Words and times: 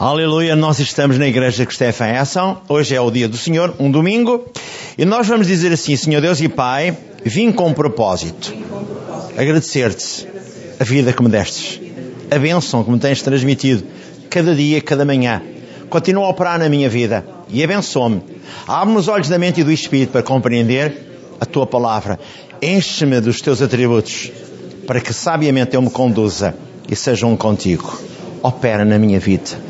Aleluia, 0.00 0.56
nós 0.56 0.78
estamos 0.78 1.18
na 1.18 1.28
Igreja 1.28 1.66
Cristã 1.66 1.92
em 2.08 2.16
Ação. 2.16 2.62
Hoje 2.70 2.94
é 2.94 3.00
o 3.02 3.10
dia 3.10 3.28
do 3.28 3.36
Senhor, 3.36 3.74
um 3.78 3.90
domingo, 3.90 4.46
e 4.96 5.04
nós 5.04 5.28
vamos 5.28 5.46
dizer 5.46 5.70
assim: 5.72 5.94
Senhor 5.94 6.22
Deus 6.22 6.40
e 6.40 6.48
Pai, 6.48 6.96
vim 7.22 7.52
com 7.52 7.68
um 7.68 7.74
propósito. 7.74 8.50
Agradecer-te 9.36 10.26
a 10.80 10.84
vida 10.84 11.12
que 11.12 11.22
me 11.22 11.28
destes, 11.28 11.82
a 12.30 12.38
bênção 12.38 12.82
que 12.82 12.90
me 12.90 12.98
tens 12.98 13.20
transmitido, 13.20 13.84
cada 14.30 14.54
dia, 14.54 14.80
cada 14.80 15.04
manhã. 15.04 15.42
Continua 15.90 16.24
a 16.24 16.30
operar 16.30 16.58
na 16.58 16.70
minha 16.70 16.88
vida 16.88 17.22
e 17.50 17.62
abençoa-me. 17.62 18.22
Abre-me 18.66 18.98
os 18.98 19.06
olhos 19.06 19.28
da 19.28 19.38
mente 19.38 19.60
e 19.60 19.64
do 19.64 19.70
Espírito 19.70 20.12
para 20.12 20.22
compreender 20.22 20.96
a 21.38 21.44
tua 21.44 21.66
palavra. 21.66 22.18
Enche-me 22.62 23.20
dos 23.20 23.42
teus 23.42 23.60
atributos 23.60 24.32
para 24.86 24.98
que 24.98 25.12
sabiamente 25.12 25.74
eu 25.76 25.82
me 25.82 25.90
conduza 25.90 26.54
e 26.90 26.96
seja 26.96 27.26
um 27.26 27.36
contigo. 27.36 28.00
Opera 28.42 28.82
na 28.82 28.98
minha 28.98 29.20
vida. 29.20 29.68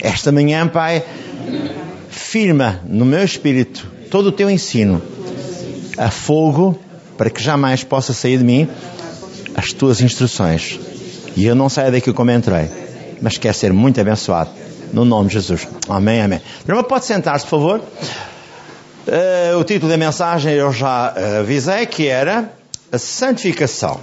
Esta 0.00 0.30
manhã, 0.30 0.68
Pai, 0.68 1.02
firma 2.08 2.80
no 2.86 3.04
meu 3.04 3.24
espírito 3.24 3.90
todo 4.10 4.26
o 4.26 4.32
teu 4.32 4.48
ensino 4.48 5.02
a 5.96 6.10
fogo 6.10 6.78
para 7.16 7.28
que 7.28 7.42
jamais 7.42 7.82
possa 7.82 8.12
sair 8.12 8.38
de 8.38 8.44
mim 8.44 8.68
as 9.56 9.72
tuas 9.72 10.00
instruções. 10.00 10.78
E 11.36 11.44
eu 11.44 11.54
não 11.54 11.68
saia 11.68 11.90
daqui 11.90 12.12
como 12.12 12.30
entrei, 12.30 12.70
mas 13.20 13.38
quero 13.38 13.54
ser 13.54 13.72
muito 13.72 14.00
abençoado. 14.00 14.50
No 14.92 15.04
nome 15.04 15.28
de 15.28 15.34
Jesus. 15.34 15.66
Amém, 15.88 16.22
amém. 16.22 16.40
Primeiro 16.64 16.86
pode 16.86 17.04
sentar-se, 17.04 17.44
por 17.44 17.50
favor. 17.50 17.80
Uh, 17.80 19.58
o 19.58 19.64
título 19.64 19.90
da 19.90 19.98
mensagem 19.98 20.52
eu 20.52 20.72
já 20.72 21.14
avisei 21.40 21.84
que 21.86 22.06
era 22.06 22.52
a 22.90 22.98
santificação. 22.98 24.00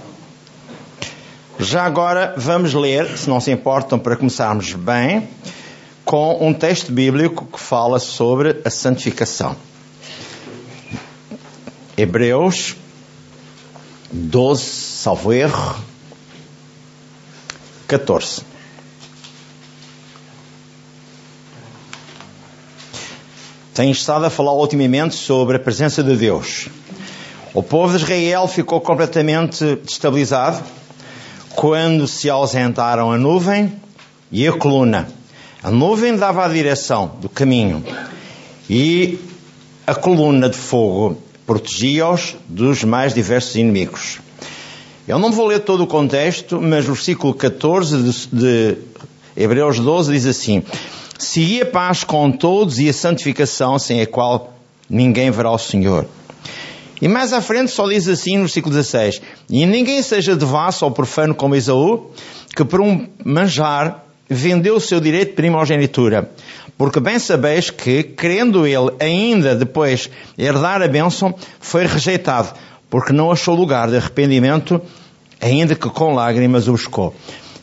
Já 1.58 1.84
agora 1.84 2.34
vamos 2.36 2.74
ler, 2.74 3.16
se 3.16 3.28
não 3.28 3.40
se 3.40 3.50
importam, 3.50 3.98
para 3.98 4.14
começarmos 4.14 4.74
bem, 4.74 5.26
com 6.06 6.38
um 6.40 6.54
texto 6.54 6.92
bíblico 6.92 7.44
que 7.46 7.58
fala 7.58 7.98
sobre 7.98 8.62
a 8.64 8.70
santificação. 8.70 9.56
Hebreus 11.96 12.76
12, 14.12 14.62
salvo 14.62 15.32
erro, 15.32 15.76
14. 17.88 18.42
Tenho 23.74 23.90
estado 23.90 24.26
a 24.26 24.30
falar 24.30 24.52
ultimamente 24.52 25.16
sobre 25.16 25.56
a 25.56 25.60
presença 25.60 26.04
de 26.04 26.16
Deus. 26.16 26.68
O 27.52 27.64
povo 27.64 27.98
de 27.98 28.04
Israel 28.04 28.46
ficou 28.46 28.80
completamente 28.80 29.74
destabilizado 29.84 30.62
quando 31.56 32.06
se 32.06 32.30
ausentaram 32.30 33.10
a 33.10 33.18
nuvem 33.18 33.82
e 34.30 34.46
a 34.46 34.52
coluna. 34.52 35.15
A 35.66 35.70
nuvem 35.72 36.14
dava 36.14 36.44
a 36.44 36.48
direção 36.48 37.16
do 37.20 37.28
caminho 37.28 37.82
e 38.70 39.18
a 39.84 39.96
coluna 39.96 40.48
de 40.48 40.56
fogo 40.56 41.20
protegia-os 41.44 42.36
dos 42.48 42.84
mais 42.84 43.12
diversos 43.12 43.56
inimigos. 43.56 44.20
Eu 45.08 45.18
não 45.18 45.32
vou 45.32 45.44
ler 45.48 45.58
todo 45.58 45.82
o 45.82 45.86
contexto, 45.88 46.60
mas 46.62 46.88
o 46.88 46.92
versículo 46.92 47.34
14 47.34 48.00
de, 48.00 48.28
de 48.28 48.78
Hebreus 49.36 49.80
12 49.80 50.12
diz 50.12 50.26
assim: 50.26 50.62
Segui 51.18 51.62
a 51.62 51.66
paz 51.66 52.04
com 52.04 52.30
todos 52.30 52.78
e 52.78 52.88
a 52.88 52.92
santificação, 52.92 53.76
sem 53.76 54.00
a 54.00 54.06
qual 54.06 54.54
ninguém 54.88 55.32
verá 55.32 55.50
o 55.50 55.58
Senhor. 55.58 56.06
E 57.02 57.08
mais 57.08 57.32
à 57.32 57.40
frente 57.40 57.72
só 57.72 57.88
diz 57.88 58.06
assim 58.06 58.36
no 58.36 58.44
versículo 58.44 58.72
16: 58.72 59.20
E 59.50 59.66
ninguém 59.66 60.00
seja 60.00 60.36
devasso 60.36 60.84
ou 60.84 60.92
profano 60.92 61.34
como 61.34 61.56
Esaú, 61.56 62.12
que 62.54 62.64
por 62.64 62.80
um 62.80 63.08
manjar 63.24 64.05
vendeu 64.28 64.76
o 64.76 64.80
seu 64.80 65.00
direito 65.00 65.30
de 65.30 65.34
primogenitura. 65.34 66.30
Porque 66.76 67.00
bem 67.00 67.18
sabeis 67.18 67.70
que, 67.70 68.02
querendo 68.02 68.66
ele 68.66 68.92
ainda 69.00 69.54
depois 69.54 70.10
herdar 70.36 70.82
a 70.82 70.88
bênção, 70.88 71.34
foi 71.58 71.86
rejeitado, 71.86 72.52
porque 72.90 73.12
não 73.12 73.32
achou 73.32 73.54
lugar 73.54 73.88
de 73.88 73.96
arrependimento, 73.96 74.80
ainda 75.40 75.74
que 75.74 75.88
com 75.88 76.14
lágrimas 76.14 76.68
o 76.68 76.72
buscou. 76.72 77.14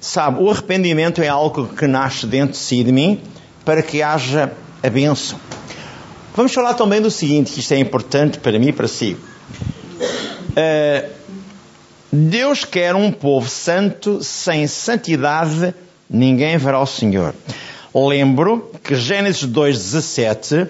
Sabe, 0.01 0.41
o 0.41 0.49
arrependimento 0.49 1.21
é 1.21 1.27
algo 1.27 1.67
que 1.67 1.85
nasce 1.85 2.25
dentro 2.25 2.53
de 2.53 2.57
si 2.57 2.83
de 2.83 2.91
mim, 2.91 3.21
para 3.63 3.81
que 3.81 4.01
haja 4.01 4.51
a 4.81 4.89
bênção. 4.89 5.39
Vamos 6.35 6.51
falar 6.51 6.73
também 6.73 6.99
do 6.99 7.11
seguinte, 7.11 7.51
que 7.51 7.59
isto 7.59 7.73
é 7.73 7.77
importante 7.77 8.39
para 8.39 8.57
mim 8.57 8.69
e 8.69 8.73
para 8.73 8.87
si. 8.87 9.15
Uh, 10.49 11.09
Deus 12.11 12.65
quer 12.65 12.95
um 12.95 13.11
povo 13.11 13.47
santo, 13.47 14.23
sem 14.23 14.67
santidade 14.67 15.73
ninguém 16.13 16.57
verá 16.57 16.79
o 16.79 16.85
Senhor. 16.85 17.33
Lembro 17.93 18.71
que 18.83 18.95
Gênesis 18.95 19.43
2,17 19.49 20.69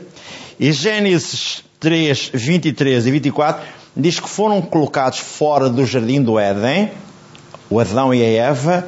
e 0.60 0.72
Gênesis 0.72 1.64
3, 1.80 2.32
23 2.34 3.06
e 3.06 3.12
24 3.12 3.64
diz 3.96 4.20
que 4.20 4.30
foram 4.30 4.62
colocados 4.62 5.20
fora 5.20 5.70
do 5.70 5.86
jardim 5.86 6.22
do 6.22 6.40
Éden, 6.40 6.92
o 7.70 7.80
Adão 7.80 8.14
e 8.14 8.24
a 8.24 8.48
Eva, 8.48 8.88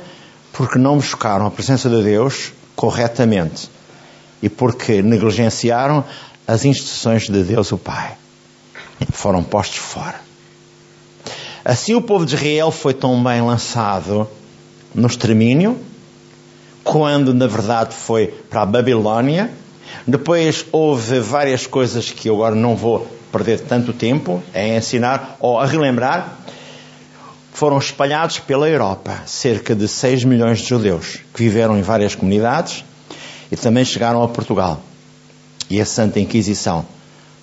porque 0.54 0.80
não 0.80 0.96
buscaram 0.96 1.46
a 1.46 1.52
presença 1.52 1.90
de 1.90 2.02
Deus 2.02 2.54
corretamente 2.76 3.70
e 4.42 4.50
porque 4.50 5.02
negligenciaram 5.02 6.04
as 6.48 6.66
instruções 6.66 7.24
de 7.24 7.44
Deus 7.44 7.72
o 7.72 7.78
Pai. 7.78 8.14
Foram 9.12 9.44
postos 9.44 9.78
fora. 9.78 10.20
Assim 11.64 11.96
o 11.96 12.02
povo 12.02 12.26
de 12.26 12.36
Israel 12.36 12.72
foi 12.72 12.94
também 12.94 13.42
lançado 13.42 14.30
no 14.94 15.08
extermínio, 15.08 15.80
quando 16.86 17.34
na 17.34 17.48
verdade 17.48 17.94
foi 17.94 18.28
para 18.28 18.62
a 18.62 18.66
Babilónia. 18.66 19.52
Depois 20.08 20.66
houve 20.72 21.20
várias 21.20 21.66
coisas 21.66 22.12
que 22.12 22.30
eu 22.30 22.36
agora 22.36 22.56
não 22.56 22.76
vou 22.76 23.06
perder 23.32 23.60
tanto 23.62 23.92
tempo 23.92 24.42
a 24.54 24.62
ensinar 24.62 25.36
ou 25.40 25.60
a 25.60 25.66
relembrar. 25.66 26.38
Foram 27.52 27.80
espalhados 27.80 28.38
pela 28.40 28.70
Europa 28.70 29.24
cerca 29.26 29.76
de 29.76 29.88
6 29.88 30.26
milhões 30.26 30.60
de 30.60 30.68
judeus 30.68 31.18
que 31.34 31.42
viveram 31.44 31.76
em 31.78 31.82
várias 31.82 32.14
comunidades 32.14 32.86
e 33.52 33.56
também 33.56 33.84
chegaram 33.84 34.22
a 34.22 34.28
Portugal. 34.28 34.80
E 35.70 35.82
a 35.82 35.86
Santa 35.86 36.20
Inquisição 36.20 36.86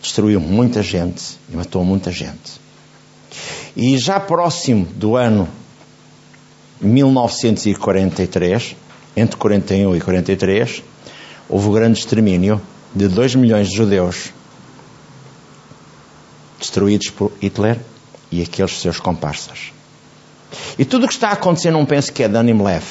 destruiu 0.01 0.41
muita 0.41 0.83
gente 0.83 1.39
e 1.51 1.57
matou 1.57 1.85
muita 1.85 2.13
gente. 2.13 2.61
E 3.75 3.99
já 3.99 4.21
próximo 4.21 4.85
do 4.85 5.17
ano 5.17 5.49
1943, 6.81 8.77
entre 9.17 9.37
41 9.37 9.97
e 9.97 10.01
43, 10.01 10.83
houve 11.49 11.69
o 11.69 11.73
grande 11.73 11.99
extermínio 11.99 12.61
de 12.95 13.09
2 13.09 13.35
milhões 13.35 13.69
de 13.69 13.77
judeus 13.77 14.33
destruídos 16.59 17.11
por 17.11 17.33
Hitler 17.41 17.79
e 18.31 18.43
aqueles 18.43 18.81
seus 18.81 19.01
comparsas. 19.01 19.73
E 20.79 20.85
tudo 20.85 21.05
o 21.05 21.09
que 21.09 21.15
está 21.15 21.29
a 21.29 21.33
acontecer 21.33 21.71
não 21.71 21.85
penso 21.85 22.13
que 22.13 22.23
é 22.23 22.29
de 22.29 22.37
ânimo 22.37 22.65
leve. 22.65 22.87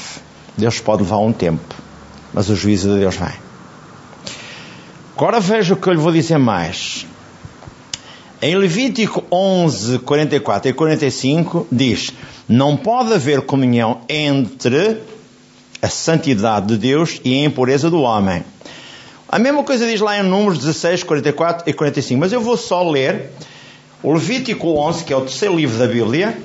Deus 0.57 0.79
pode 0.79 1.03
levar 1.03 1.17
um 1.19 1.31
tempo, 1.31 1.75
mas 2.33 2.49
o 2.49 2.55
juízo 2.55 2.93
de 2.93 2.99
Deus 2.99 3.15
vem. 3.15 3.33
Agora 5.15 5.39
veja 5.39 5.73
o 5.73 5.77
que 5.77 5.87
eu 5.87 5.93
lhe 5.93 5.99
vou 5.99 6.11
dizer 6.11 6.37
mais. 6.37 7.05
Em 8.41 8.55
Levítico 8.55 9.23
11, 9.31 9.99
44 9.99 10.69
e 10.69 10.73
45 10.73 11.67
diz: 11.71 12.11
Não 12.49 12.75
pode 12.75 13.13
haver 13.13 13.41
comunhão 13.41 14.01
entre 14.09 14.99
a 15.81 15.89
santidade 15.89 16.67
de 16.67 16.77
Deus 16.77 17.19
e 17.23 17.33
a 17.33 17.45
impureza 17.45 17.89
do 17.89 18.01
homem. 18.01 18.43
A 19.27 19.39
mesma 19.39 19.63
coisa 19.63 19.87
diz 19.87 20.01
lá 20.01 20.19
em 20.19 20.23
Números 20.23 20.59
16, 20.59 21.03
44 21.03 21.69
e 21.69 21.73
45, 21.73 22.19
mas 22.19 22.33
eu 22.33 22.41
vou 22.41 22.57
só 22.57 22.87
ler 22.87 23.31
o 24.03 24.13
Levítico 24.13 24.67
11, 24.77 25.03
que 25.05 25.13
é 25.13 25.15
o 25.15 25.21
terceiro 25.21 25.55
livro 25.55 25.77
da 25.77 25.87
Bíblia, 25.87 26.37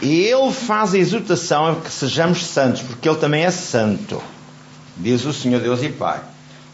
e 0.00 0.20
ele 0.24 0.52
faz 0.52 0.94
a 0.94 0.98
exortação 0.98 1.66
a 1.66 1.76
que 1.76 1.90
sejamos 1.90 2.44
santos, 2.46 2.82
porque 2.82 3.08
ele 3.08 3.18
também 3.18 3.44
é 3.44 3.50
santo, 3.50 4.22
diz 4.96 5.24
o 5.24 5.32
Senhor 5.32 5.60
Deus 5.60 5.82
e 5.82 5.88
Pai. 5.88 6.20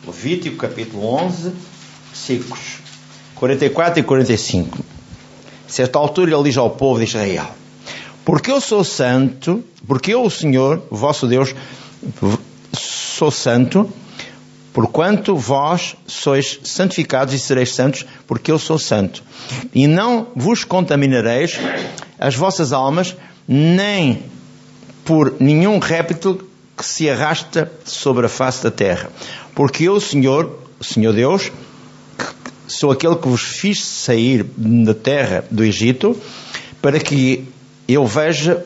Levítico 0.06 0.56
capítulo 0.56 1.04
11, 1.06 1.52
versículos 2.08 2.78
44 3.34 4.00
e 4.00 4.02
45. 4.02 4.78
A 5.66 5.72
certa 5.72 5.98
altura 5.98 6.32
ele 6.32 6.44
diz 6.44 6.56
ao 6.56 6.70
povo 6.70 6.98
de 6.98 7.06
Israel: 7.06 7.48
porque 8.26 8.50
eu 8.50 8.60
sou 8.60 8.82
santo, 8.82 9.62
porque 9.86 10.12
eu, 10.12 10.24
o 10.24 10.30
Senhor, 10.30 10.82
o 10.90 10.96
vosso 10.96 11.28
Deus, 11.28 11.54
sou 12.72 13.30
santo, 13.30 13.88
porquanto 14.72 15.36
vós 15.36 15.94
sois 16.08 16.58
santificados 16.64 17.32
e 17.32 17.38
sereis 17.38 17.72
santos, 17.72 18.04
porque 18.26 18.50
eu 18.50 18.58
sou 18.58 18.80
santo. 18.80 19.22
E 19.72 19.86
não 19.86 20.26
vos 20.34 20.64
contaminareis 20.64 21.56
as 22.18 22.34
vossas 22.34 22.72
almas, 22.72 23.14
nem 23.46 24.24
por 25.04 25.36
nenhum 25.38 25.78
réptil 25.78 26.40
que 26.76 26.84
se 26.84 27.08
arrasta 27.08 27.70
sobre 27.84 28.26
a 28.26 28.28
face 28.28 28.64
da 28.64 28.72
terra. 28.72 29.08
Porque 29.54 29.84
eu, 29.84 30.00
Senhor, 30.00 30.58
Senhor 30.80 31.12
Deus, 31.12 31.52
sou 32.66 32.90
aquele 32.90 33.14
que 33.14 33.28
vos 33.28 33.42
fiz 33.42 33.84
sair 33.84 34.44
da 34.56 34.94
terra 34.94 35.44
do 35.48 35.62
Egito, 35.62 36.20
para 36.82 36.98
que 36.98 37.45
eu 37.94 38.06
veja 38.06 38.64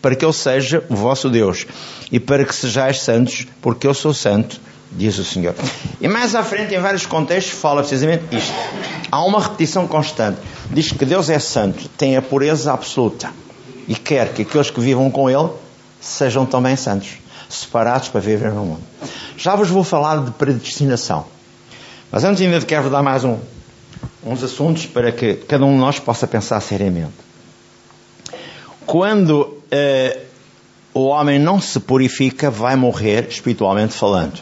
para 0.00 0.14
que 0.14 0.24
eu 0.24 0.32
seja 0.32 0.82
o 0.88 0.96
vosso 0.96 1.28
Deus 1.28 1.66
e 2.10 2.18
para 2.18 2.44
que 2.44 2.54
sejais 2.54 3.00
santos, 3.00 3.46
porque 3.60 3.86
eu 3.86 3.94
sou 3.94 4.14
santo, 4.14 4.60
diz 4.92 5.18
o 5.18 5.24
Senhor. 5.24 5.54
E 6.00 6.08
mais 6.08 6.34
à 6.34 6.42
frente, 6.42 6.74
em 6.74 6.80
vários 6.80 7.06
contextos, 7.06 7.58
fala 7.58 7.82
precisamente 7.82 8.24
isto. 8.34 8.54
Há 9.10 9.24
uma 9.24 9.40
repetição 9.40 9.86
constante. 9.86 10.38
Diz 10.70 10.92
que 10.92 11.04
Deus 11.04 11.28
é 11.28 11.38
santo, 11.38 11.88
tem 11.88 12.16
a 12.16 12.22
pureza 12.22 12.72
absoluta 12.72 13.30
e 13.86 13.94
quer 13.94 14.32
que 14.32 14.42
aqueles 14.42 14.70
que 14.70 14.80
vivam 14.80 15.10
com 15.10 15.28
Ele 15.28 15.50
sejam 16.00 16.46
também 16.46 16.76
santos, 16.76 17.18
separados 17.48 18.08
para 18.08 18.20
viver 18.20 18.52
no 18.52 18.64
mundo. 18.64 18.82
Já 19.36 19.54
vos 19.56 19.68
vou 19.68 19.84
falar 19.84 20.24
de 20.24 20.30
predestinação. 20.32 21.26
Mas 22.10 22.24
antes 22.24 22.42
ainda 22.42 22.60
quero 22.60 22.90
dar 22.90 23.02
mais 23.02 23.24
um, 23.24 23.38
uns 24.24 24.42
assuntos 24.42 24.86
para 24.86 25.12
que 25.12 25.34
cada 25.34 25.64
um 25.64 25.72
de 25.72 25.78
nós 25.78 25.98
possa 25.98 26.26
pensar 26.26 26.60
seriamente. 26.60 27.29
Quando 28.86 29.58
eh, 29.70 30.20
o 30.92 31.04
homem 31.04 31.38
não 31.38 31.60
se 31.60 31.78
purifica, 31.80 32.50
vai 32.50 32.76
morrer 32.76 33.28
espiritualmente 33.28 33.94
falando. 33.94 34.40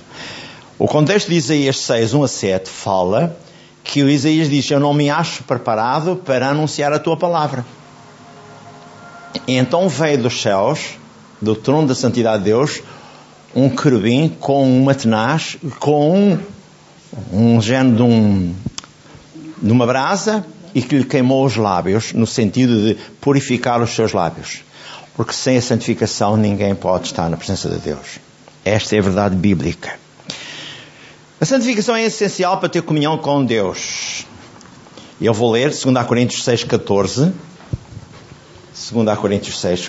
O 0.78 0.86
contexto 0.86 1.28
de 1.28 1.34
Isaías 1.34 1.78
6, 1.78 2.14
1 2.14 2.22
a 2.22 2.28
7 2.28 2.70
fala 2.70 3.36
que 3.82 4.02
o 4.02 4.08
Isaías 4.08 4.48
diz: 4.48 4.70
Eu 4.70 4.80
não 4.80 4.94
me 4.94 5.10
acho 5.10 5.42
preparado 5.44 6.16
para 6.16 6.48
anunciar 6.48 6.92
a 6.92 6.98
tua 6.98 7.16
palavra. 7.16 7.64
E 9.46 9.56
então 9.56 9.88
veio 9.88 10.22
dos 10.22 10.40
céus, 10.40 10.96
do 11.40 11.54
trono 11.54 11.88
da 11.88 11.94
santidade 11.94 12.38
de 12.38 12.50
Deus, 12.50 12.82
um 13.54 13.68
querubim 13.68 14.28
com 14.40 14.64
uma 14.64 14.94
tenaz, 14.94 15.56
com 15.78 16.14
um, 16.16 16.38
um 17.32 17.60
género 17.60 17.96
de, 17.96 18.02
um, 18.02 18.54
de 19.60 19.72
uma 19.72 19.86
brasa 19.86 20.44
e 20.78 20.82
que 20.82 20.98
lhe 20.98 21.04
queimou 21.04 21.44
os 21.44 21.56
lábios, 21.56 22.12
no 22.12 22.24
sentido 22.24 22.80
de 22.80 22.94
purificar 23.20 23.82
os 23.82 23.90
seus 23.90 24.12
lábios. 24.12 24.60
Porque 25.16 25.32
sem 25.32 25.56
a 25.56 25.62
santificação 25.62 26.36
ninguém 26.36 26.72
pode 26.72 27.06
estar 27.06 27.28
na 27.28 27.36
presença 27.36 27.68
de 27.68 27.78
Deus. 27.78 28.20
Esta 28.64 28.94
é 28.94 29.00
a 29.00 29.02
verdade 29.02 29.34
bíblica. 29.34 29.98
A 31.40 31.44
santificação 31.44 31.96
é 31.96 32.04
essencial 32.04 32.58
para 32.58 32.68
ter 32.68 32.82
comunhão 32.82 33.18
com 33.18 33.44
Deus. 33.44 34.24
Eu 35.20 35.34
vou 35.34 35.50
ler 35.50 35.70
2 35.70 36.06
Coríntios 36.06 36.44
6, 36.44 36.62
14. 36.62 37.32
2 38.92 39.18
Coríntios 39.18 39.60
6, 39.60 39.88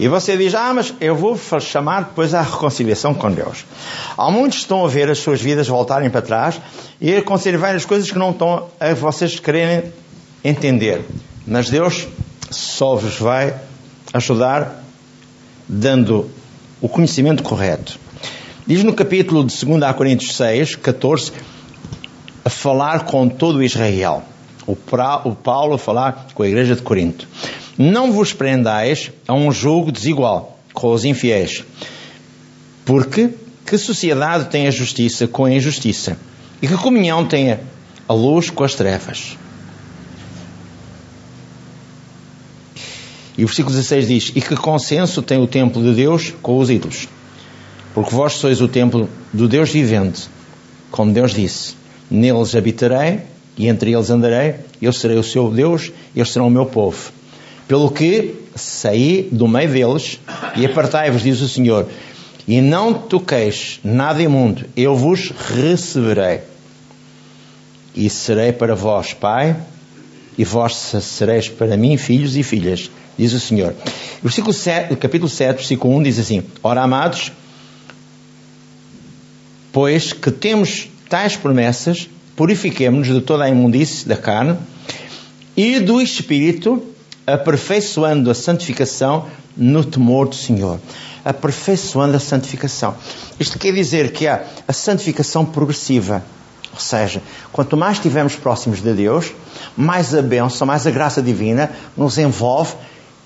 E 0.00 0.08
você 0.08 0.34
diz, 0.34 0.54
ah, 0.54 0.72
mas 0.72 0.94
eu 0.98 1.14
vou 1.14 1.38
chamar 1.60 2.04
depois 2.04 2.32
à 2.32 2.40
reconciliação 2.40 3.12
com 3.12 3.30
Deus. 3.30 3.66
Há 4.16 4.30
muitos 4.30 4.56
que 4.56 4.64
estão 4.64 4.82
a 4.82 4.88
ver 4.88 5.10
as 5.10 5.18
suas 5.18 5.42
vidas 5.42 5.68
voltarem 5.68 6.08
para 6.08 6.22
trás 6.22 6.58
e 6.98 7.14
a 7.14 7.18
acontecer 7.18 7.54
várias 7.58 7.84
coisas 7.84 8.10
que 8.10 8.18
não 8.18 8.30
estão 8.30 8.68
a 8.80 8.94
vocês 8.94 9.38
quererem 9.38 9.92
entender. 10.42 11.04
Mas 11.46 11.68
Deus 11.68 12.08
só 12.50 12.94
vos 12.94 13.18
vai 13.18 13.54
ajudar 14.14 14.82
dando 15.68 16.30
o 16.80 16.88
conhecimento 16.88 17.42
correto. 17.42 17.98
Diz 18.66 18.82
no 18.82 18.94
capítulo 18.94 19.44
de 19.44 19.66
2 19.66 19.92
Coríntios 19.94 20.34
6, 20.34 20.76
14, 20.76 21.30
a 22.42 22.48
falar 22.48 23.04
com 23.04 23.28
todo 23.28 23.62
Israel. 23.62 24.22
O 24.66 24.74
Paulo 25.34 25.74
a 25.74 25.78
falar 25.78 26.28
com 26.32 26.42
a 26.42 26.48
igreja 26.48 26.74
de 26.74 26.80
Corinto. 26.80 27.28
Não 27.82 28.12
vos 28.12 28.34
prendais 28.34 29.10
a 29.26 29.32
um 29.32 29.50
jogo 29.50 29.90
desigual 29.90 30.60
com 30.74 30.92
os 30.92 31.02
infiéis. 31.06 31.64
Porque 32.84 33.30
que 33.64 33.78
sociedade 33.78 34.50
tem 34.50 34.66
a 34.66 34.70
justiça 34.70 35.26
com 35.26 35.46
a 35.46 35.50
injustiça? 35.50 36.18
E 36.60 36.68
que 36.68 36.76
comunhão 36.76 37.24
tem 37.24 37.58
a 38.06 38.12
luz 38.12 38.50
com 38.50 38.64
as 38.64 38.74
trevas? 38.74 39.34
E 43.38 43.44
o 43.44 43.46
versículo 43.46 43.74
16 43.74 44.08
diz: 44.08 44.32
E 44.34 44.42
que 44.42 44.56
consenso 44.56 45.22
tem 45.22 45.38
o 45.38 45.46
templo 45.46 45.82
de 45.82 45.94
Deus 45.94 46.34
com 46.42 46.58
os 46.58 46.68
ídolos? 46.68 47.08
Porque 47.94 48.14
vós 48.14 48.34
sois 48.34 48.60
o 48.60 48.68
templo 48.68 49.08
do 49.32 49.48
Deus 49.48 49.70
vivente, 49.70 50.28
como 50.90 51.14
Deus 51.14 51.32
disse: 51.32 51.76
Neles 52.10 52.54
habitarei 52.54 53.20
e 53.56 53.68
entre 53.68 53.94
eles 53.94 54.10
andarei, 54.10 54.56
eu 54.82 54.92
serei 54.92 55.16
o 55.16 55.24
seu 55.24 55.50
Deus, 55.50 55.90
eles 56.14 56.30
serão 56.30 56.48
o 56.48 56.50
meu 56.50 56.66
povo. 56.66 57.19
Pelo 57.70 57.88
que 57.88 58.34
saí 58.56 59.28
do 59.30 59.46
meio 59.46 59.70
deles 59.70 60.18
e 60.56 60.66
apartai-vos, 60.66 61.22
diz 61.22 61.40
o 61.40 61.48
Senhor, 61.48 61.86
e 62.48 62.60
não 62.60 62.92
toqueis 62.92 63.78
nada 63.84 64.20
imundo, 64.20 64.64
eu 64.76 64.96
vos 64.96 65.32
receberei. 65.54 66.40
E 67.94 68.10
serei 68.10 68.50
para 68.50 68.74
vós 68.74 69.14
pai, 69.14 69.56
e 70.36 70.44
vós 70.44 70.74
sereis 70.74 71.48
para 71.48 71.76
mim 71.76 71.96
filhos 71.96 72.36
e 72.36 72.42
filhas 72.42 72.90
diz 73.16 73.32
o 73.34 73.38
Senhor. 73.38 73.72
O 74.18 74.22
versículo 74.24 74.52
7, 74.52 74.96
capítulo 74.96 75.30
7, 75.30 75.58
versículo 75.58 75.96
1 75.98 76.02
diz 76.02 76.18
assim: 76.18 76.42
Ora, 76.64 76.82
amados, 76.82 77.30
pois 79.70 80.12
que 80.12 80.32
temos 80.32 80.88
tais 81.08 81.36
promessas, 81.36 82.10
purifiquemos-nos 82.34 83.14
de 83.14 83.20
toda 83.20 83.44
a 83.44 83.48
imundície 83.48 84.08
da 84.08 84.16
carne 84.16 84.58
e 85.56 85.78
do 85.78 86.00
espírito, 86.00 86.90
aperfeiçoando 87.34 88.30
a 88.30 88.34
santificação 88.34 89.26
no 89.56 89.84
temor 89.84 90.28
do 90.28 90.34
Senhor. 90.34 90.80
Aperfeiçoando 91.24 92.16
a 92.16 92.20
santificação. 92.20 92.94
Isto 93.38 93.58
quer 93.58 93.72
dizer 93.72 94.12
que 94.12 94.26
há 94.26 94.44
a 94.66 94.72
santificação 94.72 95.44
progressiva. 95.44 96.22
Ou 96.72 96.80
seja, 96.80 97.22
quanto 97.52 97.76
mais 97.76 97.96
estivermos 97.96 98.36
próximos 98.36 98.80
de 98.80 98.92
Deus, 98.92 99.32
mais 99.76 100.14
a 100.14 100.22
bênção, 100.22 100.66
mais 100.66 100.86
a 100.86 100.90
graça 100.90 101.20
divina 101.20 101.70
nos 101.96 102.16
envolve 102.16 102.74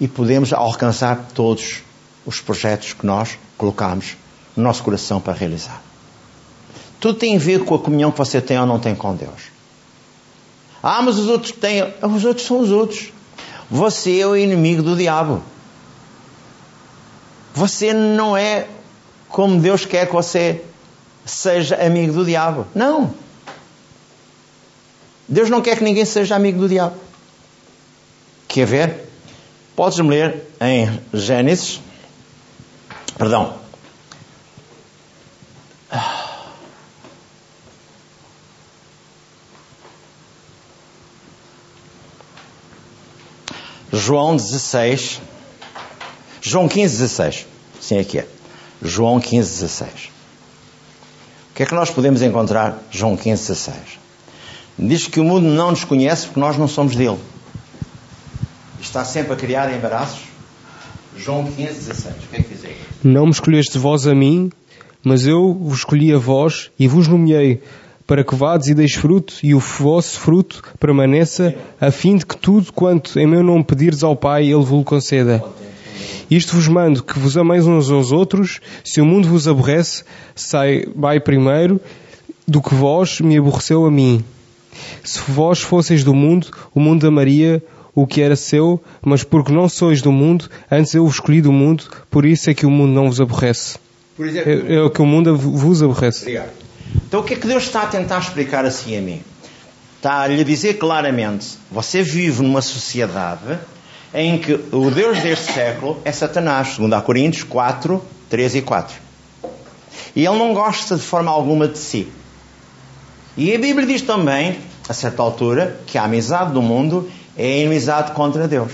e 0.01 0.09
podemos 0.09 0.53
alcançar 0.53 1.29
todos 1.35 1.83
os 2.27 2.41
projetos 2.41 2.95
que 2.95 3.07
nós 3.07 3.39
colocamos 3.57 4.17
no 4.57 4.63
nosso 4.63 4.83
coração 4.83 5.21
para 5.21 5.35
realizar. 5.35 5.83
Tudo 6.99 7.19
tem 7.19 7.37
a 7.37 7.39
ver 7.39 7.65
com 7.65 7.75
a 7.75 7.79
comunhão 7.79 8.11
que 8.11 8.19
você 8.19 8.41
tem 8.41 8.59
ou 8.59 8.67
não 8.67 8.79
tem 8.79 8.95
com 8.95 9.15
Deus. 9.15 9.55
Ah, 10.83 11.01
mas 11.01 11.19
os 11.19 11.29
outros 11.29 11.53
têm. 11.53 11.83
Os 12.03 12.25
outros 12.25 12.47
são 12.47 12.61
os 12.61 12.71
outros. 12.71 13.11
Você 13.71 14.21
é 14.21 14.27
o 14.27 14.37
inimigo 14.37 14.83
do 14.83 14.97
diabo. 14.97 15.43
Você 17.55 17.93
não 17.93 18.37
é 18.37 18.67
como 19.29 19.61
Deus 19.61 19.85
quer 19.85 20.07
que 20.07 20.13
você 20.13 20.63
seja 21.25 21.77
amigo 21.77 22.13
do 22.13 22.25
diabo. 22.25 22.67
Não. 22.75 23.15
Deus 25.27 25.49
não 25.49 25.63
quer 25.63 25.79
que 25.79 25.85
ninguém 25.85 26.05
seja 26.05 26.37
amigo 26.37 26.61
do 26.61 26.69
diabo. 26.69 26.97
Quer 28.47 28.67
ver? 28.67 29.09
Podes-me 29.75 30.09
ler 30.09 30.49
em 30.61 31.01
Gênesis, 31.13 31.81
perdão, 33.19 33.64
João 44.05 44.37
16, 44.37 45.21
João 46.43 46.69
15, 46.69 46.99
16. 46.99 47.47
Sim, 47.81 47.99
aqui 47.99 48.19
é. 48.19 48.27
João 48.83 49.19
15, 49.19 49.61
16. 49.61 49.91
O 51.51 51.55
que 51.55 51.63
é 51.63 51.67
que 51.67 51.75
nós 51.75 51.91
podemos 51.91 52.21
encontrar? 52.23 52.83
João 52.91 53.17
15, 53.17 53.49
16. 53.49 53.77
Diz 54.79 55.07
que 55.07 55.21
o 55.21 55.25
mundo 55.25 55.47
não 55.47 55.71
nos 55.71 55.85
conhece 55.85 56.27
porque 56.27 56.41
nós 56.41 56.59
não 56.59 56.69
somos 56.69 56.97
dele 56.97 57.19
está 58.95 59.05
sempre 59.05 59.33
a 59.33 59.37
criar 59.37 59.75
embaraços? 59.75 60.23
João 61.17 61.45
15, 61.45 61.75
16. 61.75 62.15
O 62.15 62.29
que 62.29 62.37
é 62.37 62.43
que 62.43 62.55
diz 62.55 62.65
aí? 62.65 62.77
Não 63.03 63.25
me 63.25 63.33
escolheste 63.33 63.77
vós 63.77 64.07
a 64.07 64.15
mim, 64.15 64.51
mas 65.03 65.27
eu 65.27 65.53
vos 65.53 65.79
escolhi 65.79 66.13
a 66.13 66.19
vós 66.19 66.71
e 66.79 66.87
vos 66.87 67.09
nomeei 67.09 67.61
para 68.07 68.23
que 68.23 68.35
vades 68.35 68.69
e 68.69 68.75
deis 68.75 68.95
fruto 68.95 69.35
e 69.43 69.55
o 69.55 69.59
vosso 69.59 70.21
fruto 70.21 70.63
permaneça, 70.79 71.55
a 71.81 71.91
fim 71.91 72.17
de 72.17 72.27
que 72.27 72.37
tudo 72.37 72.73
quanto 72.73 73.19
em 73.19 73.27
meu 73.27 73.43
nome 73.43 73.65
pedires 73.65 74.03
ao 74.03 74.15
Pai, 74.15 74.45
Ele 74.45 74.63
vos 74.63 74.85
conceda. 74.85 75.43
Isto 76.31 76.57
vos 76.57 76.69
mando, 76.69 77.03
que 77.03 77.19
vos 77.19 77.37
ameis 77.37 77.67
uns 77.67 77.91
aos 77.91 78.13
outros, 78.13 78.61
se 78.83 79.01
o 79.01 79.07
mundo 79.07 79.29
vos 79.29 79.47
aborrece, 79.47 80.05
sai, 80.35 80.85
vai 80.95 81.21
primeiro 81.21 81.81
do 82.47 82.61
que 82.61 82.75
vós 82.75 83.21
me 83.21 83.39
aborreceu 83.39 83.87
a 83.87 83.91
mim. 83.91 84.25
Se 85.03 85.21
vós 85.29 85.61
fosseis 85.61 86.03
do 86.03 86.15
mundo, 86.15 86.49
o 86.75 86.81
mundo 86.81 87.07
amaria 87.07 87.63
o 87.95 88.07
que 88.07 88.21
era 88.21 88.37
seu, 88.37 88.83
mas 89.03 89.23
porque 89.23 89.53
não 89.53 89.69
sois 89.69 90.03
do 90.03 90.11
mundo, 90.11 90.49
antes 90.71 90.95
eu 90.95 91.05
vos 91.05 91.15
escolhi 91.15 91.41
do 91.41 91.53
mundo, 91.53 91.85
por 92.11 92.25
isso 92.25 92.51
é 92.51 92.55
que 92.55 92.67
o 92.67 92.71
mundo 92.71 92.93
não 92.93 93.07
vos 93.07 93.21
aborrece. 93.21 93.79
Por 94.17 94.27
exemplo, 94.27 94.51
é, 94.51 94.75
é 94.75 94.83
o 94.83 94.91
que 94.91 95.01
o 95.01 95.07
mundo 95.07 95.37
vos 95.37 95.83
aborrece. 95.83 96.23
Obrigado. 96.23 96.64
Então 97.07 97.21
o 97.21 97.25
que 97.25 97.35
é 97.35 97.37
que 97.37 97.47
Deus 97.47 97.65
está 97.65 97.83
a 97.83 97.87
tentar 97.87 98.19
explicar 98.19 98.65
assim 98.65 98.97
a 98.97 99.01
mim? 99.01 99.23
Está 99.97 100.21
a 100.21 100.27
lhe 100.27 100.45
dizer 100.45 100.75
claramente: 100.75 101.59
você 101.71 102.03
vive 102.03 102.43
numa 102.43 102.61
sociedade 102.61 103.59
em 104.13 104.39
que 104.39 104.53
o 104.73 104.91
Deus 104.91 105.19
deste 105.21 105.53
século 105.53 106.01
é 106.05 106.13
Satanás, 106.13 106.75
segundo 106.75 106.95
a 106.95 107.03
Coríntios 107.03 107.43
4, 107.43 108.03
3 108.31 108.55
e 108.57 108.63
4. 108.63 108.97
E 110.15 110.25
ele 110.25 110.39
não 110.39 110.55
gosta 110.55 110.95
de 110.95 111.03
forma 111.03 111.31
alguma 111.31 111.67
de 111.67 111.79
si. 111.79 112.09
E 113.37 113.53
a 113.53 113.59
Bíblia 113.59 113.87
diz 113.87 114.03
também, 114.03 114.59
a 114.89 114.93
certa 114.93 115.21
altura, 115.21 115.81
que 115.87 115.99
a 115.99 116.05
amizade 116.05 116.53
do 116.53 116.63
mundo 116.63 117.11
é 117.37 117.61
inimizade 117.61 118.13
contra 118.13 118.47
Deus. 118.47 118.73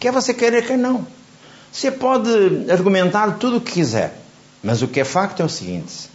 Quer 0.00 0.10
você 0.12 0.32
queira, 0.32 0.62
quer 0.62 0.78
não. 0.78 1.06
Você 1.70 1.90
pode 1.90 2.30
argumentar 2.70 3.32
tudo 3.32 3.58
o 3.58 3.60
que 3.60 3.72
quiser, 3.72 4.18
mas 4.62 4.80
o 4.80 4.88
que 4.88 5.00
é 5.00 5.04
facto 5.04 5.42
é 5.42 5.44
o 5.44 5.48
seguinte: 5.48 6.08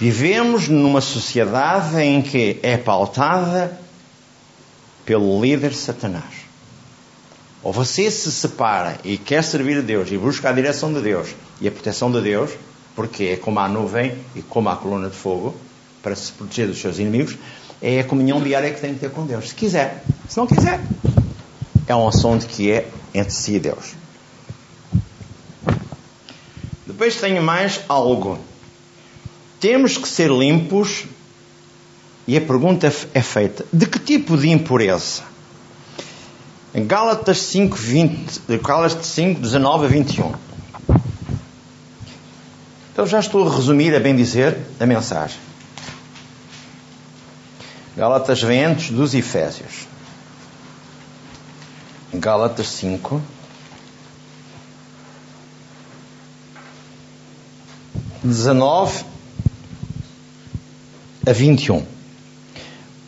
vivemos 0.00 0.66
numa 0.66 1.02
sociedade 1.02 2.00
em 2.00 2.22
que 2.22 2.58
é 2.62 2.78
pautada 2.78 3.78
pelo 5.04 5.38
líder 5.40 5.74
Satanás. 5.74 6.40
Ou 7.62 7.70
você 7.70 8.10
se 8.10 8.32
separa 8.32 8.98
e 9.04 9.18
quer 9.18 9.44
servir 9.44 9.76
a 9.76 9.82
Deus 9.82 10.10
e 10.10 10.16
busca 10.16 10.48
a 10.48 10.52
direção 10.52 10.90
de 10.90 11.02
Deus 11.02 11.28
e 11.60 11.68
a 11.68 11.70
proteção 11.70 12.10
de 12.10 12.22
Deus, 12.22 12.50
porque 12.96 13.24
é 13.24 13.36
como 13.36 13.60
a 13.60 13.68
nuvem 13.68 14.16
e 14.34 14.40
como 14.40 14.70
a 14.70 14.76
coluna 14.76 15.10
de 15.10 15.16
fogo, 15.16 15.54
para 16.02 16.16
se 16.16 16.32
proteger 16.32 16.66
dos 16.66 16.80
seus 16.80 16.98
inimigos, 16.98 17.36
é 17.82 18.00
a 18.00 18.04
comunhão 18.04 18.40
diária 18.40 18.72
que 18.72 18.80
tem 18.80 18.94
que 18.94 19.00
ter 19.00 19.10
com 19.10 19.26
Deus. 19.26 19.50
Se 19.50 19.54
quiser. 19.54 20.02
Se 20.26 20.38
não 20.38 20.46
quiser, 20.46 20.80
é 21.86 21.94
um 21.94 22.08
assunto 22.08 22.46
que 22.46 22.72
é 22.72 22.88
entre 23.12 23.32
si 23.32 23.56
e 23.56 23.60
Deus. 23.60 23.94
Depois 26.86 27.16
tenho 27.16 27.42
mais 27.42 27.80
algo. 27.86 28.38
Temos 29.60 29.98
que 29.98 30.08
ser 30.08 30.30
limpos, 30.30 31.04
e 32.26 32.34
a 32.34 32.40
pergunta 32.40 32.90
é 33.12 33.22
feita: 33.22 33.66
de 33.70 33.86
que 33.86 33.98
tipo 33.98 34.36
de 34.36 34.48
impureza? 34.48 35.22
Em 36.74 36.86
Gálatas 36.86 37.38
5, 37.42 37.76
20, 37.76 38.42
Gálatas 38.62 39.06
5, 39.06 39.40
19 39.40 39.84
a 39.84 39.88
21. 39.88 40.32
Então 42.92 43.06
já 43.06 43.20
estou 43.20 43.46
a 43.46 43.54
resumir, 43.54 43.94
a 43.94 44.00
bem 44.00 44.16
dizer, 44.16 44.56
a 44.78 44.86
mensagem. 44.86 45.38
Gálatas 47.96 48.40
vem 48.42 48.64
antes 48.64 48.90
dos 48.90 49.12
Efésios. 49.12 49.86
Gálatas 52.14 52.68
5. 52.68 53.20
Dezenove 58.22 59.09
a 61.26 61.32
21. 61.32 61.82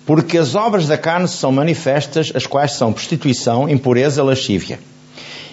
Porque 0.05 0.37
as 0.37 0.55
obras 0.55 0.87
da 0.87 0.99
carne 0.99 1.29
são 1.29 1.53
manifestas, 1.53 2.33
as 2.35 2.47
quais 2.47 2.73
são 2.73 2.93
prostituição, 2.93 3.69
impureza, 3.69 4.23
lascívia, 4.23 4.79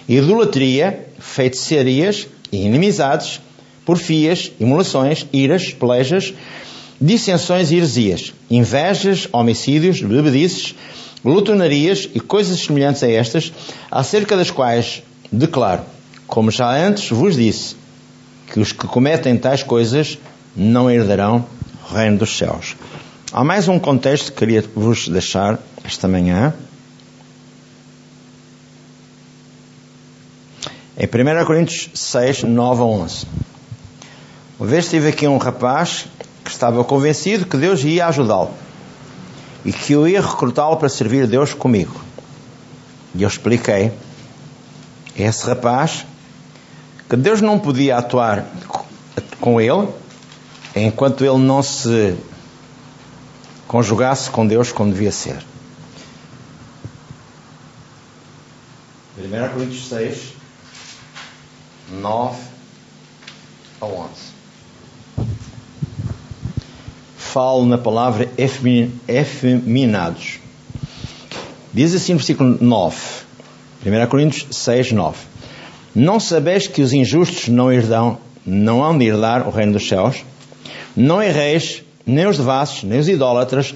idolatria, 0.08 1.08
feiticarias 1.18 2.26
e 2.50 2.64
inimizades, 2.64 3.40
porfias, 3.84 4.50
imolações, 4.58 5.26
iras, 5.32 5.72
pelejas, 5.72 6.34
dissensões 7.00 7.70
e 7.70 7.76
heresias, 7.76 8.34
invejas, 8.50 9.28
homicídios, 9.32 10.02
bebedices, 10.02 10.74
glutonarias 11.24 12.08
e 12.14 12.20
coisas 12.20 12.60
semelhantes 12.60 13.02
a 13.02 13.10
estas, 13.10 13.52
acerca 13.90 14.36
das 14.36 14.50
quais 14.50 15.02
declaro, 15.30 15.82
como 16.26 16.50
já 16.50 16.70
antes 16.70 17.08
vos 17.10 17.36
disse, 17.36 17.76
que 18.52 18.58
os 18.58 18.72
que 18.72 18.86
cometem 18.86 19.36
tais 19.36 19.62
coisas 19.62 20.18
não 20.56 20.90
herdarão 20.90 21.46
reino 21.90 22.18
dos 22.18 22.36
céus. 22.36 22.76
Há 23.32 23.44
mais 23.44 23.68
um 23.68 23.78
contexto 23.78 24.32
que 24.32 24.38
queria 24.38 24.64
vos 24.74 25.08
deixar 25.08 25.58
esta 25.84 26.06
manhã. 26.06 26.54
Em 30.96 31.06
1 31.06 31.44
Coríntios 31.44 31.90
6, 31.94 32.44
9 32.44 32.80
a 32.80 32.84
11. 32.84 33.26
Uma 34.58 34.68
vez 34.68 34.88
tive 34.88 35.08
aqui 35.08 35.26
um 35.26 35.38
rapaz 35.38 36.06
que 36.44 36.50
estava 36.50 36.82
convencido 36.84 37.46
que 37.46 37.56
Deus 37.56 37.82
ia 37.82 38.06
ajudá-lo 38.06 38.50
e 39.64 39.72
que 39.72 39.92
eu 39.92 40.06
ia 40.06 40.20
recrutá-lo 40.20 40.76
para 40.76 40.88
servir 40.88 41.26
Deus 41.26 41.54
comigo. 41.54 42.00
E 43.14 43.22
eu 43.22 43.28
expliquei 43.28 43.92
a 45.18 45.22
esse 45.22 45.46
rapaz 45.46 46.04
que 47.08 47.16
Deus 47.16 47.40
não 47.40 47.58
podia 47.58 47.96
atuar 47.96 48.46
com 49.40 49.60
ele 49.60 49.88
enquanto 50.74 51.24
ele 51.24 51.38
não 51.38 51.62
se 51.62 52.16
conjugasse 53.66 54.30
com 54.30 54.46
Deus 54.46 54.72
como 54.72 54.92
devia 54.92 55.12
ser. 55.12 55.38
1 59.18 59.48
Coríntios 59.54 59.88
6, 59.88 60.32
9 62.00 62.36
a 63.80 63.86
11. 63.86 64.10
Falo 67.16 67.66
na 67.66 67.78
palavra 67.78 68.28
efeminados. 69.06 70.40
Diz 71.72 71.94
assim 71.94 72.12
no 72.12 72.18
versículo 72.18 72.58
9, 72.60 72.96
1 73.86 74.06
Coríntios 74.08 74.56
6, 74.56 74.92
9. 74.92 75.18
Não 75.94 76.18
sabeis 76.18 76.66
que 76.66 76.82
os 76.82 76.92
injustos 76.92 77.48
não 77.48 77.70
herdam, 77.70 78.18
não 78.44 78.82
hão 78.82 78.96
de 78.96 79.04
herdar 79.06 79.46
o 79.46 79.50
reino 79.50 79.74
dos 79.74 79.86
céus? 79.86 80.24
Não 80.96 81.22
erreis, 81.22 81.82
nem 82.06 82.26
os 82.26 82.36
devassos, 82.36 82.82
nem 82.82 82.98
os 82.98 83.08
idólatras, 83.08 83.74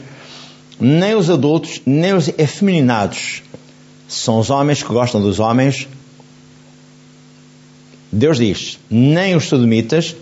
nem 0.80 1.14
os 1.14 1.30
adultos, 1.30 1.80
nem 1.87 2.14
os 2.14 2.28
efeminados. 2.38 3.42
São 4.09 4.38
os 4.38 4.50
homens 4.50 4.83
que 4.83 4.92
gostam 4.92 5.21
dos 5.21 5.38
homens. 5.38 5.88
Deus 8.11 8.38
diz, 8.38 8.78
nem 8.90 9.35
os 9.35 9.44
sodomitas, 9.44 10.14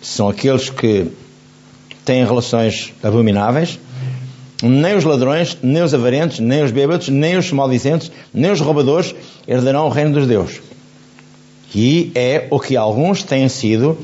são 0.00 0.28
aqueles 0.28 0.70
que 0.70 1.06
têm 2.04 2.24
relações 2.24 2.92
abomináveis, 3.02 3.78
nem 4.62 4.96
os 4.96 5.04
ladrões, 5.04 5.58
nem 5.62 5.82
os 5.82 5.92
avarentos, 5.92 6.38
nem 6.38 6.62
os 6.62 6.70
bêbados, 6.70 7.08
nem 7.08 7.36
os 7.36 7.50
maldizentes, 7.52 8.10
nem 8.32 8.50
os 8.50 8.60
roubadores 8.60 9.14
herdarão 9.46 9.86
o 9.86 9.90
reino 9.90 10.12
dos 10.12 10.26
Deus. 10.26 10.60
E 11.74 12.12
é 12.14 12.46
o 12.50 12.60
que 12.60 12.76
alguns 12.76 13.22
têm 13.22 13.48
sido 13.48 13.98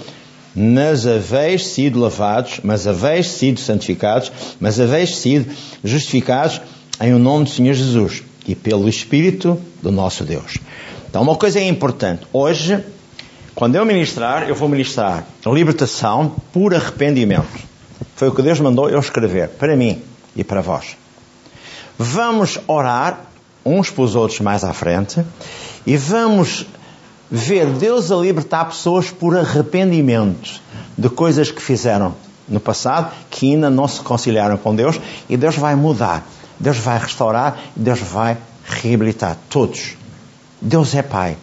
mas 0.59 1.07
haveis 1.07 1.69
sido 1.69 2.00
lavados, 2.00 2.59
mas 2.65 2.85
haveis 2.85 3.29
sido 3.29 3.61
santificados, 3.61 4.33
mas 4.59 4.81
haveis 4.81 5.17
sido 5.17 5.55
justificados 5.85 6.61
em 7.00 7.15
o 7.15 7.19
nome 7.19 7.45
do 7.45 7.50
Senhor 7.50 7.75
Jesus 7.75 8.25
e 8.45 8.57
pelo 8.57 8.88
Espírito 8.88 9.61
do 9.81 9.93
nosso 9.93 10.25
Deus. 10.25 10.59
Então, 11.09 11.23
uma 11.23 11.37
coisa 11.37 11.61
é 11.61 11.69
importante. 11.69 12.27
Hoje, 12.33 12.83
quando 13.55 13.77
eu 13.77 13.87
ministrar, 13.87 14.49
eu 14.49 14.55
vou 14.57 14.69
ministrar 14.69 15.25
libertação 15.47 16.35
por 16.53 16.75
arrependimento. 16.75 17.69
Foi 18.17 18.27
o 18.27 18.35
que 18.35 18.43
Deus 18.43 18.59
mandou 18.59 18.91
eu 18.91 18.99
escrever 18.99 19.50
para 19.50 19.77
mim 19.77 20.03
e 20.35 20.43
para 20.43 20.61
vós. 20.61 20.97
Vamos 21.97 22.59
orar 22.67 23.27
uns 23.65 23.91
para 23.91 24.03
os 24.03 24.17
outros 24.17 24.41
mais 24.41 24.65
à 24.65 24.73
frente 24.73 25.23
e 25.87 25.97
vamos 25.97 26.67
ver 27.30 27.66
Deus 27.66 28.11
a 28.11 28.16
libertar 28.16 28.66
pessoas 28.66 29.11
por 29.11 29.37
arrependimento 29.37 30.61
de 30.97 31.08
coisas 31.08 31.50
que 31.50 31.61
fizeram 31.61 32.14
no 32.49 32.58
passado 32.58 33.12
que 33.30 33.52
ainda 33.52 33.68
não 33.68 33.87
se 33.87 34.00
conciliaram 34.00 34.56
com 34.56 34.75
Deus 34.75 34.99
e 35.28 35.37
Deus 35.37 35.56
vai 35.56 35.75
mudar, 35.75 36.26
Deus 36.58 36.78
vai 36.78 36.99
restaurar, 36.99 37.58
Deus 37.76 38.00
vai 38.00 38.38
reabilitar 38.64 39.37
todos. 39.49 39.97
Deus 40.61 40.94
é 40.94 41.02
Pai. 41.02 41.37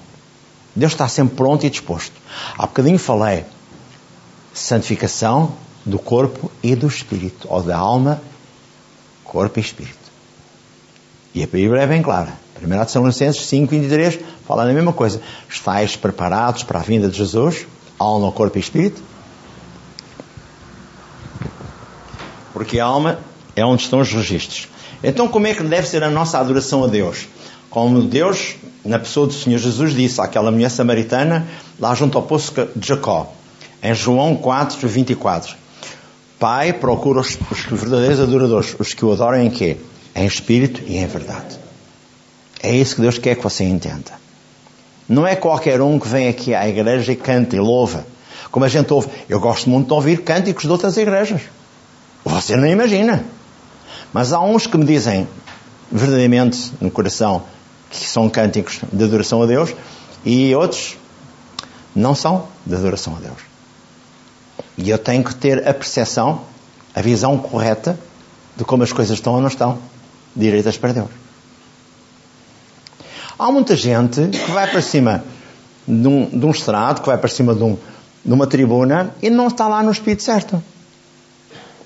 Deus 0.75 0.91
está 0.91 1.07
sempre 1.07 1.35
pronto 1.35 1.65
e 1.65 1.69
disposto. 1.69 2.13
Há 2.57 2.65
bocadinho 2.65 2.99
falei 2.99 3.45
santificação 4.53 5.53
do 5.85 5.99
corpo 5.99 6.51
e 6.63 6.75
do 6.75 6.87
espírito, 6.87 7.47
ou 7.49 7.61
da 7.61 7.77
alma, 7.77 8.21
corpo 9.23 9.59
e 9.59 9.61
espírito. 9.61 9.95
E 11.33 11.43
a 11.43 11.47
Bíblia 11.47 11.83
é 11.83 11.87
bem 11.87 12.01
clara. 12.01 12.44
1 12.61 12.85
Tessalonicenses 12.85 13.45
5, 13.47 13.71
23 13.71 14.19
fala 14.47 14.63
a 14.63 14.73
mesma 14.73 14.93
coisa. 14.93 15.21
Estais 15.49 15.95
preparados 15.95 16.63
para 16.63 16.79
a 16.79 16.83
vinda 16.83 17.09
de 17.09 17.17
Jesus, 17.17 17.67
alma, 17.99 18.31
corpo 18.31 18.57
e 18.57 18.61
espírito? 18.61 19.01
Porque 22.53 22.79
a 22.79 22.85
alma 22.85 23.19
é 23.55 23.65
onde 23.65 23.83
estão 23.83 23.99
os 23.99 24.11
registros. 24.11 24.69
Então, 25.03 25.27
como 25.27 25.47
é 25.47 25.53
que 25.53 25.63
deve 25.63 25.87
ser 25.87 26.03
a 26.03 26.09
nossa 26.09 26.39
adoração 26.39 26.83
a 26.83 26.87
Deus? 26.87 27.27
Como 27.69 28.01
Deus, 28.01 28.55
na 28.85 28.97
pessoa 28.97 29.27
do 29.27 29.33
Senhor 29.33 29.57
Jesus, 29.57 29.93
disse 29.93 30.21
àquela 30.21 30.51
mulher 30.51 30.69
samaritana, 30.69 31.45
lá 31.77 31.93
junto 31.93 32.17
ao 32.17 32.23
poço 32.23 32.53
de 32.75 32.87
Jacó, 32.87 33.33
em 33.83 33.93
João 33.93 34.35
4, 34.35 34.87
24: 34.87 35.55
Pai 36.39 36.71
procura 36.71 37.19
os, 37.19 37.37
os 37.51 37.81
verdadeiros 37.81 38.21
adoradores, 38.21 38.75
os 38.79 38.93
que 38.93 39.03
o 39.03 39.11
adoram 39.11 39.41
em 39.41 39.49
quê? 39.49 39.77
Em 40.15 40.25
espírito 40.25 40.81
e 40.87 40.97
em 40.97 41.05
verdade. 41.05 41.64
É 42.65 42.75
isso 42.75 42.95
que 42.95 43.01
Deus 43.01 43.19
quer 43.19 43.35
que 43.35 43.43
você 43.43 43.63
entenda. 43.63 44.11
Não 45.07 45.27
é 45.27 45.35
qualquer 45.35 45.79
um 45.81 45.99
que 45.99 46.07
vem 46.07 46.27
aqui 46.27 46.55
à 46.55 46.67
igreja 46.67 47.11
e 47.11 47.15
canta 47.15 47.55
e 47.55 47.59
louva. 47.59 48.03
Como 48.49 48.65
a 48.65 48.67
gente 48.67 48.91
ouve. 48.91 49.07
Eu 49.29 49.39
gosto 49.39 49.69
muito 49.69 49.85
de 49.85 49.93
ouvir 49.93 50.23
cânticos 50.23 50.63
de 50.63 50.71
outras 50.71 50.97
igrejas. 50.97 51.43
Você 52.23 52.55
não 52.55 52.65
imagina. 52.65 53.23
Mas 54.11 54.33
há 54.33 54.41
uns 54.41 54.65
que 54.65 54.79
me 54.79 54.83
dizem 54.83 55.27
verdadeiramente 55.91 56.73
no 56.81 56.89
coração 56.89 57.43
que 57.91 57.97
são 57.97 58.27
cânticos 58.31 58.79
de 58.91 59.03
adoração 59.03 59.43
a 59.43 59.45
Deus 59.45 59.71
e 60.25 60.55
outros 60.55 60.97
não 61.95 62.15
são 62.15 62.47
de 62.65 62.73
adoração 62.73 63.15
a 63.15 63.19
Deus. 63.19 63.37
E 64.75 64.89
eu 64.89 64.97
tenho 64.97 65.23
que 65.23 65.35
ter 65.35 65.67
a 65.67 65.73
percepção, 65.73 66.41
a 66.95 67.01
visão 67.01 67.37
correta 67.37 67.95
de 68.57 68.65
como 68.65 68.81
as 68.81 68.91
coisas 68.91 69.19
estão 69.19 69.35
ou 69.35 69.39
não 69.41 69.49
estão 69.49 69.77
direitas 70.35 70.79
para 70.79 70.93
Deus. 70.93 71.24
Há 73.37 73.51
muita 73.51 73.75
gente 73.75 74.29
que 74.29 74.51
vai 74.51 74.69
para 74.69 74.81
cima 74.81 75.23
de 75.85 76.07
um, 76.07 76.25
de 76.25 76.45
um 76.45 76.51
estrado, 76.51 77.01
que 77.01 77.07
vai 77.07 77.17
para 77.17 77.29
cima 77.29 77.53
de, 77.53 77.63
um, 77.63 77.77
de 78.23 78.33
uma 78.33 78.47
tribuna 78.47 79.13
e 79.21 79.29
não 79.29 79.47
está 79.47 79.67
lá 79.67 79.83
no 79.83 79.91
espírito 79.91 80.23
certo. 80.23 80.63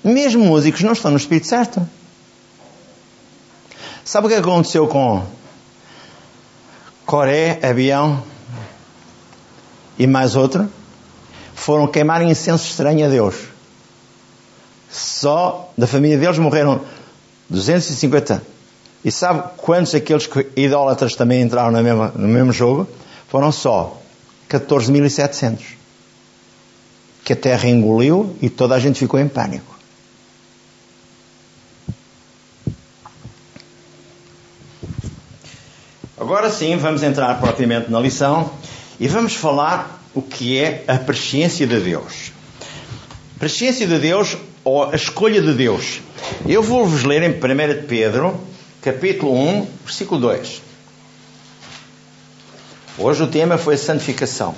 Mesmo 0.02 0.44
músicos 0.44 0.82
não 0.82 0.92
estão 0.92 1.10
no 1.10 1.16
espírito 1.16 1.48
certo. 1.48 1.86
Sabe 4.04 4.26
o 4.26 4.30
que 4.30 4.36
aconteceu 4.36 4.86
com 4.86 5.24
Coré, 7.04 7.58
Avião 7.62 8.22
e 9.98 10.06
mais 10.06 10.36
outro? 10.36 10.68
Foram 11.54 11.86
queimar 11.88 12.22
incenso 12.22 12.64
estranho 12.64 13.04
a 13.04 13.08
Deus. 13.08 13.34
Só 14.88 15.72
da 15.76 15.86
família 15.86 16.16
deles 16.16 16.38
morreram 16.38 16.80
250. 17.48 18.59
E 19.04 19.10
sabe 19.10 19.42
quantos 19.56 19.94
aqueles 19.94 20.28
idólatras 20.56 21.14
também 21.14 21.40
entraram 21.40 21.70
no 21.70 21.82
mesmo, 21.82 22.12
no 22.14 22.28
mesmo 22.28 22.52
jogo? 22.52 22.86
Foram 23.28 23.50
só 23.50 23.98
14.700. 24.48 25.58
Que 27.24 27.32
a 27.32 27.36
terra 27.36 27.68
engoliu 27.68 28.36
e 28.42 28.50
toda 28.50 28.74
a 28.74 28.78
gente 28.78 28.98
ficou 28.98 29.18
em 29.18 29.28
pânico. 29.28 29.78
Agora 36.18 36.50
sim, 36.50 36.76
vamos 36.76 37.02
entrar 37.02 37.40
propriamente 37.40 37.90
na 37.90 37.98
lição 37.98 38.50
e 39.00 39.08
vamos 39.08 39.34
falar 39.34 40.02
o 40.14 40.20
que 40.20 40.58
é 40.58 40.84
a 40.86 40.98
presciência 40.98 41.66
de 41.66 41.80
Deus. 41.80 42.32
Presciência 43.38 43.86
de 43.86 43.98
Deus 43.98 44.36
ou 44.62 44.84
a 44.84 44.94
escolha 44.94 45.40
de 45.40 45.54
Deus. 45.54 46.00
Eu 46.46 46.62
vou-vos 46.62 47.04
ler 47.04 47.22
em 47.22 47.30
1 47.30 47.86
Pedro, 47.88 48.38
capítulo 48.82 49.34
1, 49.34 49.66
versículo 49.84 50.20
2. 50.20 50.62
Hoje 52.98 53.22
o 53.22 53.26
tema 53.26 53.58
foi 53.58 53.76
santificação. 53.76 54.54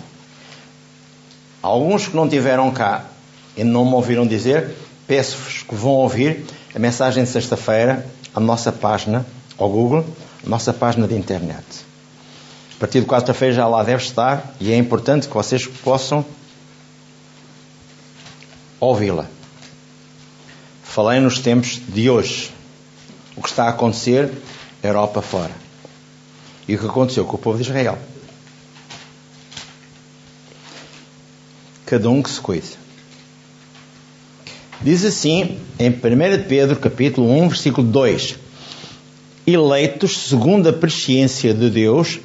Alguns 1.61 2.07
que 2.07 2.17
não 2.17 2.29
tiveram 2.29 2.71
cá 2.71 3.05
e 3.57 3.65
não 3.65 3.85
me 3.85 3.95
ouviram 3.95 4.27
dizer, 4.27 4.75
peço-vos 5.07 5.63
que 5.63 5.75
vão 5.75 5.93
ouvir 5.93 6.45
a 6.75 6.79
mensagem 6.79 7.25
de 7.25 7.31
sexta-feira, 7.31 8.07
a 8.35 8.41
nossa 8.41 8.71
página, 8.71 9.27
ao 9.59 9.69
Google, 9.69 10.05
a 10.45 10.49
nossa 10.49 10.73
página 10.73 11.07
de 11.07 11.15
internet. 11.15 11.65
A 12.77 12.81
partir 12.81 13.01
de 13.01 13.07
quarta-feira 13.07 13.55
já 13.55 13.67
lá 13.67 13.83
deve 13.83 14.03
estar 14.03 14.55
e 14.61 14.73
é 14.73 14.77
importante 14.77 15.29
que 15.29 15.35
vocês 15.35 15.67
possam 15.67 16.25
ouvi-la. 18.81 19.27
Falei 20.83 21.21
nos 21.21 21.39
tempos 21.39 21.81
de 21.89 22.09
hoje. 22.09 22.62
O 23.37 23.43
que 23.43 23.49
está 23.49 23.65
a 23.65 23.71
acontecer, 23.71 24.31
Europa 24.83 25.23
fora. 25.23 25.53
E 26.69 26.75
o 26.75 26.79
que 26.79 26.87
aconteceu 26.87 27.25
com 27.25 27.37
o 27.37 27.39
povo 27.39 27.57
de 27.57 27.65
Israel. 27.65 27.99
Cada 31.87 32.09
um 32.09 32.23
que 32.23 32.31
se 32.31 32.41
cuide. 32.41 32.69
Diz 34.81 35.05
assim 35.05 35.59
em 35.79 35.91
1 35.91 36.49
Pedro 36.49 36.77
capítulo 36.77 37.31
1, 37.31 37.49
versículo 37.49 37.87
2: 37.87 38.37
Eleitos 39.47 40.19
segundo 40.19 40.69
a 40.69 40.73
presciência 40.73 41.53
de 41.53 41.71
Deus, 41.71 42.19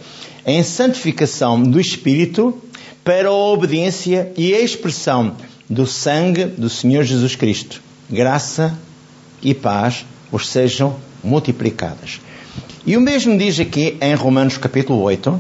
em 0.46 0.64
santificação 0.64 1.62
do 1.62 1.80
Espírito, 1.80 2.62
para 3.04 3.30
a 3.30 3.34
obediência 3.34 4.32
e 4.38 4.54
a 4.54 4.62
expressão 4.62 5.36
do 5.70 5.86
sangue 5.86 6.46
do 6.46 6.70
Senhor 6.70 7.04
Jesus 7.04 7.36
Cristo 7.36 7.82
graça 8.10 8.78
e 9.42 9.54
paz 9.54 10.06
vos 10.32 10.50
sejam 10.50 10.98
multiplicadas. 11.24 12.22
E 12.86 12.96
o 12.96 13.02
mesmo 13.02 13.38
diz 13.38 13.60
aqui 13.60 13.98
em 14.02 14.16
Romanos 14.16 14.58
capítulo 14.58 15.02
8, 15.02 15.40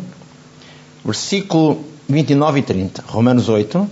versículo 1.05 1.83
29 2.09 2.59
e 2.59 2.63
30. 2.63 3.03
Romanos 3.07 3.49
8, 3.49 3.89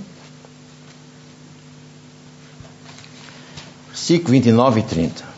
versículo 3.89 4.31
29 4.31 4.79
e 4.79 4.83
30. 4.83 5.35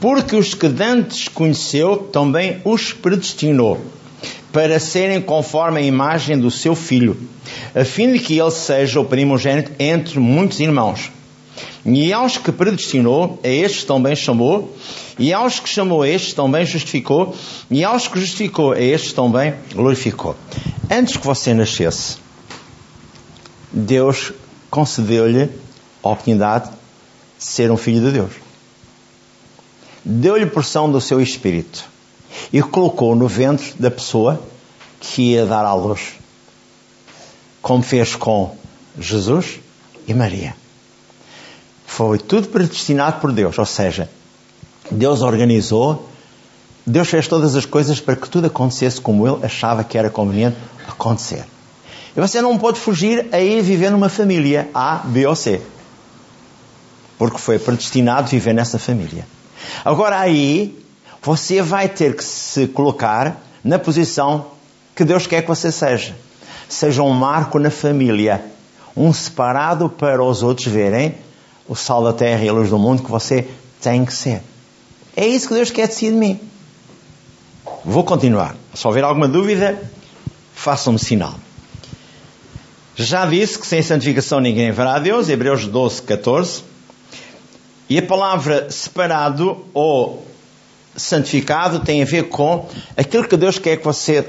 Porque 0.00 0.36
os 0.36 0.54
que 0.54 0.68
dantes 0.68 1.26
conheceu, 1.26 1.96
também 1.96 2.60
os 2.64 2.92
predestinou 2.92 3.84
para 4.52 4.78
serem 4.78 5.20
conforme 5.20 5.80
a 5.80 5.82
imagem 5.82 6.38
do 6.38 6.50
seu 6.50 6.74
filho, 6.74 7.16
a 7.74 7.84
fim 7.84 8.12
de 8.12 8.18
que 8.18 8.38
ele 8.38 8.50
seja 8.50 9.00
o 9.00 9.04
primogênito 9.04 9.72
entre 9.78 10.18
muitos 10.18 10.60
irmãos. 10.60 11.10
E 11.84 12.12
aos 12.12 12.36
que 12.36 12.50
predestinou, 12.50 13.38
a 13.44 13.48
estes 13.48 13.84
também 13.84 14.16
chamou, 14.16 14.74
e 15.18 15.32
aos 15.32 15.60
que 15.60 15.68
chamou 15.68 16.02
a 16.02 16.08
estes 16.08 16.34
também 16.34 16.66
justificou, 16.66 17.34
e 17.70 17.84
aos 17.84 18.08
que 18.08 18.18
justificou 18.18 18.72
a 18.72 18.80
estes 18.80 19.12
também 19.12 19.54
glorificou. 19.72 20.36
Antes 20.90 21.16
que 21.16 21.26
você 21.26 21.54
nascesse, 21.54 22.18
Deus 23.72 24.32
concedeu-lhe 24.70 25.48
a 26.02 26.08
oportunidade 26.08 26.70
de 27.38 27.44
ser 27.44 27.70
um 27.70 27.76
filho 27.76 28.00
de 28.06 28.12
Deus. 28.12 28.32
Deu-lhe 30.04 30.46
porção 30.46 30.90
do 30.90 31.00
seu 31.00 31.20
espírito 31.20 31.95
e 32.52 32.62
colocou 32.62 33.14
no 33.14 33.28
ventre 33.28 33.74
da 33.78 33.90
pessoa 33.90 34.40
que 35.00 35.32
ia 35.32 35.46
dar 35.46 35.64
à 35.64 35.74
luz, 35.74 36.14
como 37.60 37.82
fez 37.82 38.14
com 38.14 38.56
Jesus 38.98 39.60
e 40.06 40.14
Maria. 40.14 40.54
Foi 41.86 42.18
tudo 42.18 42.48
predestinado 42.48 43.20
por 43.20 43.32
Deus, 43.32 43.58
ou 43.58 43.66
seja, 43.66 44.10
Deus 44.90 45.22
organizou, 45.22 46.08
Deus 46.86 47.08
fez 47.08 47.26
todas 47.26 47.56
as 47.56 47.66
coisas 47.66 48.00
para 48.00 48.16
que 48.16 48.28
tudo 48.28 48.46
acontecesse 48.46 49.00
como 49.00 49.26
Ele 49.26 49.44
achava 49.44 49.82
que 49.82 49.98
era 49.98 50.10
conveniente 50.10 50.56
acontecer. 50.86 51.44
E 52.16 52.20
você 52.20 52.40
não 52.40 52.56
pode 52.56 52.80
fugir 52.80 53.28
a 53.32 53.40
ir 53.40 53.60
viver 53.62 53.90
numa 53.90 54.08
família 54.08 54.70
A, 54.72 55.02
B 55.04 55.26
ou 55.26 55.34
C. 55.34 55.60
Porque 57.18 57.38
foi 57.38 57.58
predestinado 57.58 58.28
viver 58.28 58.54
nessa 58.54 58.78
família. 58.78 59.26
Agora 59.84 60.18
aí, 60.18 60.85
você 61.26 61.60
vai 61.60 61.88
ter 61.88 62.14
que 62.14 62.22
se 62.22 62.68
colocar 62.68 63.42
na 63.64 63.80
posição 63.80 64.46
que 64.94 65.04
Deus 65.04 65.26
quer 65.26 65.42
que 65.42 65.48
você 65.48 65.72
seja. 65.72 66.14
Seja 66.68 67.02
um 67.02 67.10
marco 67.10 67.58
na 67.58 67.68
família, 67.68 68.44
um 68.96 69.12
separado 69.12 69.88
para 69.88 70.22
os 70.22 70.44
outros 70.44 70.68
verem 70.68 71.16
o 71.66 71.74
sal 71.74 72.04
da 72.04 72.12
terra 72.12 72.44
e 72.44 72.48
a 72.48 72.52
luz 72.52 72.70
do 72.70 72.78
mundo 72.78 73.02
que 73.02 73.10
você 73.10 73.48
tem 73.82 74.04
que 74.04 74.12
ser. 74.12 74.40
É 75.16 75.26
isso 75.26 75.48
que 75.48 75.54
Deus 75.54 75.68
quer 75.72 75.88
de 75.88 75.94
si 75.94 76.10
de 76.10 76.14
mim. 76.14 76.38
Vou 77.84 78.04
continuar. 78.04 78.54
Se 78.72 78.86
houver 78.86 79.02
alguma 79.02 79.26
dúvida, 79.26 79.82
façam-me 80.54 80.98
sinal. 81.00 81.34
Já 82.94 83.26
disse 83.26 83.58
que 83.58 83.66
sem 83.66 83.82
santificação 83.82 84.38
ninguém 84.38 84.70
verá 84.70 84.94
a 84.94 84.98
Deus, 85.00 85.28
Hebreus 85.28 85.66
12, 85.66 86.02
14. 86.02 86.62
E 87.90 87.98
a 87.98 88.02
palavra 88.02 88.70
separado 88.70 89.66
ou 89.74 90.24
santificado 90.96 91.80
tem 91.80 92.02
a 92.02 92.04
ver 92.04 92.28
com 92.28 92.68
aquilo 92.96 93.28
que 93.28 93.36
Deus 93.36 93.58
quer 93.58 93.76
que 93.76 93.84
você 93.84 94.26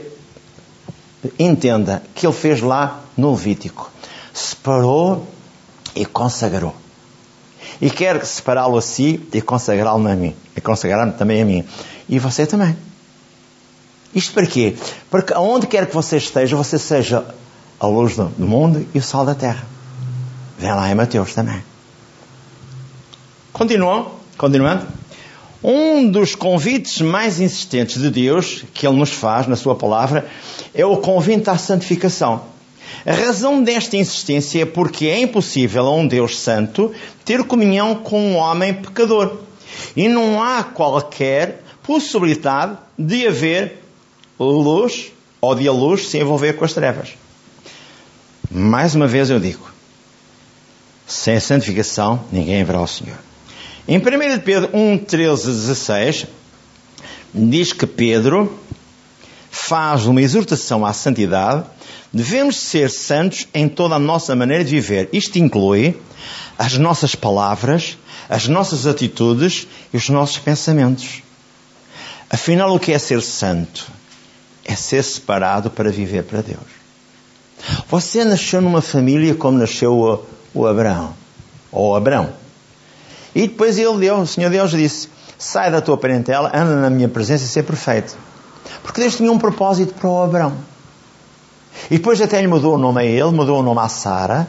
entenda 1.39 2.03
que 2.13 2.25
Ele 2.25 2.33
fez 2.33 2.61
lá 2.61 3.01
no 3.15 3.31
Levítico. 3.31 3.91
Separou 4.33 5.27
e 5.95 6.05
consagrou. 6.05 6.75
E 7.81 7.89
quer 7.89 8.23
separá-lo 8.25 8.77
a 8.77 8.81
si 8.81 9.27
e 9.33 9.41
consagrá-lo 9.41 10.07
a 10.07 10.15
mim. 10.15 10.35
E 10.55 10.61
consagrar-me 10.61 11.13
também 11.13 11.41
a 11.41 11.45
mim. 11.45 11.65
E 12.07 12.19
você 12.19 12.45
também. 12.45 12.75
Isto 14.13 14.33
para 14.33 14.45
quê? 14.45 14.75
Porque 15.09 15.33
aonde 15.33 15.67
quer 15.67 15.85
que 15.87 15.93
você 15.93 16.17
esteja, 16.17 16.55
você 16.55 16.79
seja 16.79 17.25
a 17.79 17.87
luz 17.87 18.15
do 18.15 18.31
mundo 18.37 18.85
e 18.93 18.99
o 18.99 19.03
sal 19.03 19.25
da 19.25 19.35
terra. 19.35 19.65
Vem 20.57 20.71
lá 20.71 20.89
em 20.89 20.95
Mateus 20.95 21.33
também. 21.33 21.61
Continuam? 23.53 24.11
Continuando? 24.37 24.87
Um 25.63 26.09
dos 26.09 26.35
convites 26.35 27.01
mais 27.01 27.39
insistentes 27.39 27.99
de 28.01 28.09
Deus, 28.09 28.63
que 28.73 28.87
Ele 28.87 28.97
nos 28.97 29.11
faz 29.11 29.47
na 29.47 29.55
Sua 29.55 29.75
palavra, 29.75 30.27
é 30.73 30.85
o 30.85 30.97
convite 30.97 31.49
à 31.49 31.57
santificação. 31.57 32.43
A 33.05 33.11
razão 33.11 33.63
desta 33.63 33.97
insistência 33.97 34.61
é 34.61 34.65
porque 34.65 35.07
é 35.07 35.19
impossível 35.19 35.87
a 35.87 35.95
um 35.95 36.07
Deus 36.07 36.37
santo 36.37 36.93
ter 37.25 37.43
comunhão 37.43 37.95
com 37.95 38.19
um 38.19 38.35
homem 38.35 38.73
pecador. 38.73 39.37
E 39.95 40.07
não 40.07 40.41
há 40.41 40.63
qualquer 40.63 41.63
possibilidade 41.83 42.77
de 42.97 43.27
haver 43.27 43.81
luz 44.39 45.11
ou 45.39 45.55
de 45.55 45.67
a 45.67 45.71
luz 45.71 46.09
se 46.09 46.17
envolver 46.17 46.53
com 46.53 46.65
as 46.65 46.73
trevas. 46.73 47.09
Mais 48.51 48.95
uma 48.95 49.07
vez 49.07 49.29
eu 49.29 49.39
digo: 49.39 49.71
sem 51.05 51.39
santificação 51.39 52.23
ninguém 52.31 52.63
verá 52.63 52.81
o 52.81 52.87
Senhor. 52.87 53.17
Em 53.87 53.99
1 53.99 54.01
Pedro 54.43 54.69
1, 54.73 54.97
13, 54.97 55.45
16, 55.47 56.27
diz 57.33 57.71
que 57.71 57.87
Pedro 57.87 58.59
faz 59.49 60.05
uma 60.05 60.21
exortação 60.21 60.85
à 60.85 60.91
santidade, 60.91 61.63
devemos 62.11 62.59
ser 62.59 62.89
santos 62.89 63.47
em 63.53 63.69
toda 63.69 63.95
a 63.95 63.99
nossa 63.99 64.35
maneira 64.35 64.65
de 64.65 64.71
viver. 64.71 65.07
Isto 65.13 65.39
inclui 65.39 65.95
as 66.59 66.77
nossas 66.77 67.15
palavras, 67.15 67.97
as 68.29 68.49
nossas 68.49 68.85
atitudes 68.85 69.65
e 69.93 69.95
os 69.95 70.09
nossos 70.09 70.37
pensamentos. 70.37 71.21
Afinal, 72.29 72.75
o 72.75 72.79
que 72.79 72.91
é 72.91 72.99
ser 72.99 73.21
santo? 73.21 73.87
É 74.65 74.75
ser 74.75 75.01
separado 75.01 75.69
para 75.69 75.89
viver 75.89 76.23
para 76.23 76.41
Deus. 76.41 76.59
Você 77.89 78.25
nasceu 78.25 78.61
numa 78.61 78.81
família 78.81 79.33
como 79.33 79.57
nasceu 79.57 79.97
o, 79.97 80.25
o 80.53 80.67
Abraão, 80.67 81.13
ou 81.71 81.95
Abraão. 81.95 82.46
E 83.37 83.47
depois 83.47 83.77
ele 83.77 83.99
deu, 83.99 84.21
o 84.21 84.25
Senhor 84.25 84.49
Deus 84.49 84.71
disse: 84.71 85.09
sai 85.37 85.69
da 85.69 85.79
tua 85.79 85.95
parentela, 85.95 86.49
anda 86.51 86.75
na 86.77 86.89
minha 86.89 87.07
presença 87.07 87.43
e 87.43 87.47
ser 87.47 87.61
perfeito. 87.61 88.17
Porque 88.81 88.99
Deus 88.99 89.15
tinha 89.15 89.31
um 89.31 89.37
propósito 89.37 89.93
para 89.93 90.09
o 90.09 90.23
Abraão. 90.23 90.53
E 91.91 91.99
depois 91.99 92.19
até 92.19 92.41
lhe 92.41 92.47
mudou 92.47 92.73
o 92.73 92.77
nome 92.79 92.99
a 92.99 93.05
ele, 93.05 93.29
mudou 93.29 93.59
o 93.59 93.61
nome 93.61 93.79
à 93.79 93.87
Sara. 93.87 94.47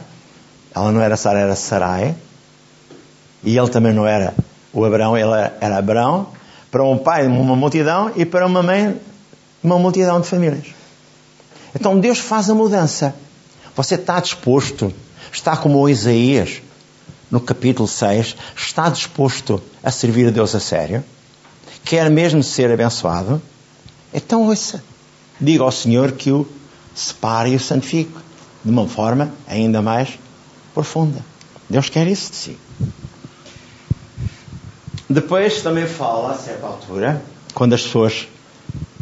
Ela 0.73 0.91
não 0.91 0.99
era 1.01 1.15
Sara, 1.15 1.37
era 1.37 1.55
Sarai. 1.55 2.15
E 3.43 3.55
ele 3.55 3.69
também 3.69 3.93
não 3.93 4.07
era 4.07 4.33
o 4.73 4.83
Abraão, 4.83 5.15
ele 5.15 5.29
era 5.61 5.77
Abraão. 5.77 6.29
Para 6.71 6.83
um 6.83 6.97
pai, 6.97 7.27
uma 7.27 7.55
multidão, 7.55 8.11
e 8.15 8.25
para 8.25 8.47
uma 8.47 8.63
mãe, 8.63 8.99
uma 9.63 9.77
multidão 9.77 10.19
de 10.19 10.27
famílias. 10.27 10.65
Então 11.75 11.99
Deus 11.99 12.17
faz 12.17 12.49
a 12.49 12.55
mudança. 12.55 13.13
Você 13.75 13.93
está 13.93 14.19
disposto, 14.19 14.91
está 15.31 15.55
como 15.55 15.87
Isaías, 15.87 16.63
no 17.29 17.39
capítulo 17.39 17.87
6, 17.87 18.35
está 18.55 18.89
disposto 18.89 19.61
a 19.83 19.91
servir 19.91 20.27
a 20.27 20.31
Deus 20.31 20.55
a 20.55 20.59
sério? 20.59 21.03
Quer 21.83 22.09
mesmo 22.09 22.43
ser 22.43 22.71
abençoado? 22.71 23.41
Então 24.13 24.47
ouça, 24.47 24.83
diga 25.39 25.63
ao 25.63 25.71
Senhor 25.71 26.13
que 26.13 26.31
o 26.31 26.47
separe 26.95 27.51
e 27.51 27.55
o 27.55 27.59
santifique 27.59 28.11
de 28.63 28.71
uma 28.71 28.87
forma 28.87 29.31
ainda 29.47 29.81
mais 29.81 30.19
profunda. 30.73 31.23
Deus 31.69 31.89
quer 31.89 32.07
isso 32.07 32.31
de 32.31 32.37
si. 32.37 32.57
Depois 35.09 35.61
também 35.61 35.87
fala, 35.87 36.33
a 36.33 36.37
certa 36.37 36.67
altura, 36.67 37.21
quando 37.53 37.73
as 37.73 37.81
pessoas. 37.81 38.27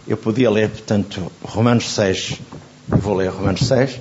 Eu 0.07 0.15
podia 0.15 0.49
ler, 0.49 0.69
portanto, 0.69 1.29
Romanos 1.43 1.93
6, 1.93 2.39
vou 2.87 3.13
ler 3.13 3.27
Romanos 3.27 3.67
6. 3.67 3.99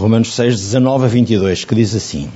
Romanos 0.00 0.34
6, 0.34 0.58
19 0.58 1.04
a 1.04 1.08
22, 1.08 1.66
que 1.66 1.74
diz 1.74 1.94
assim: 1.94 2.30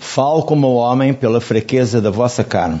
Falo 0.00 0.42
como 0.42 0.74
homem 0.74 1.14
pela 1.14 1.40
fraqueza 1.40 2.00
da 2.00 2.10
vossa 2.10 2.42
carne. 2.42 2.80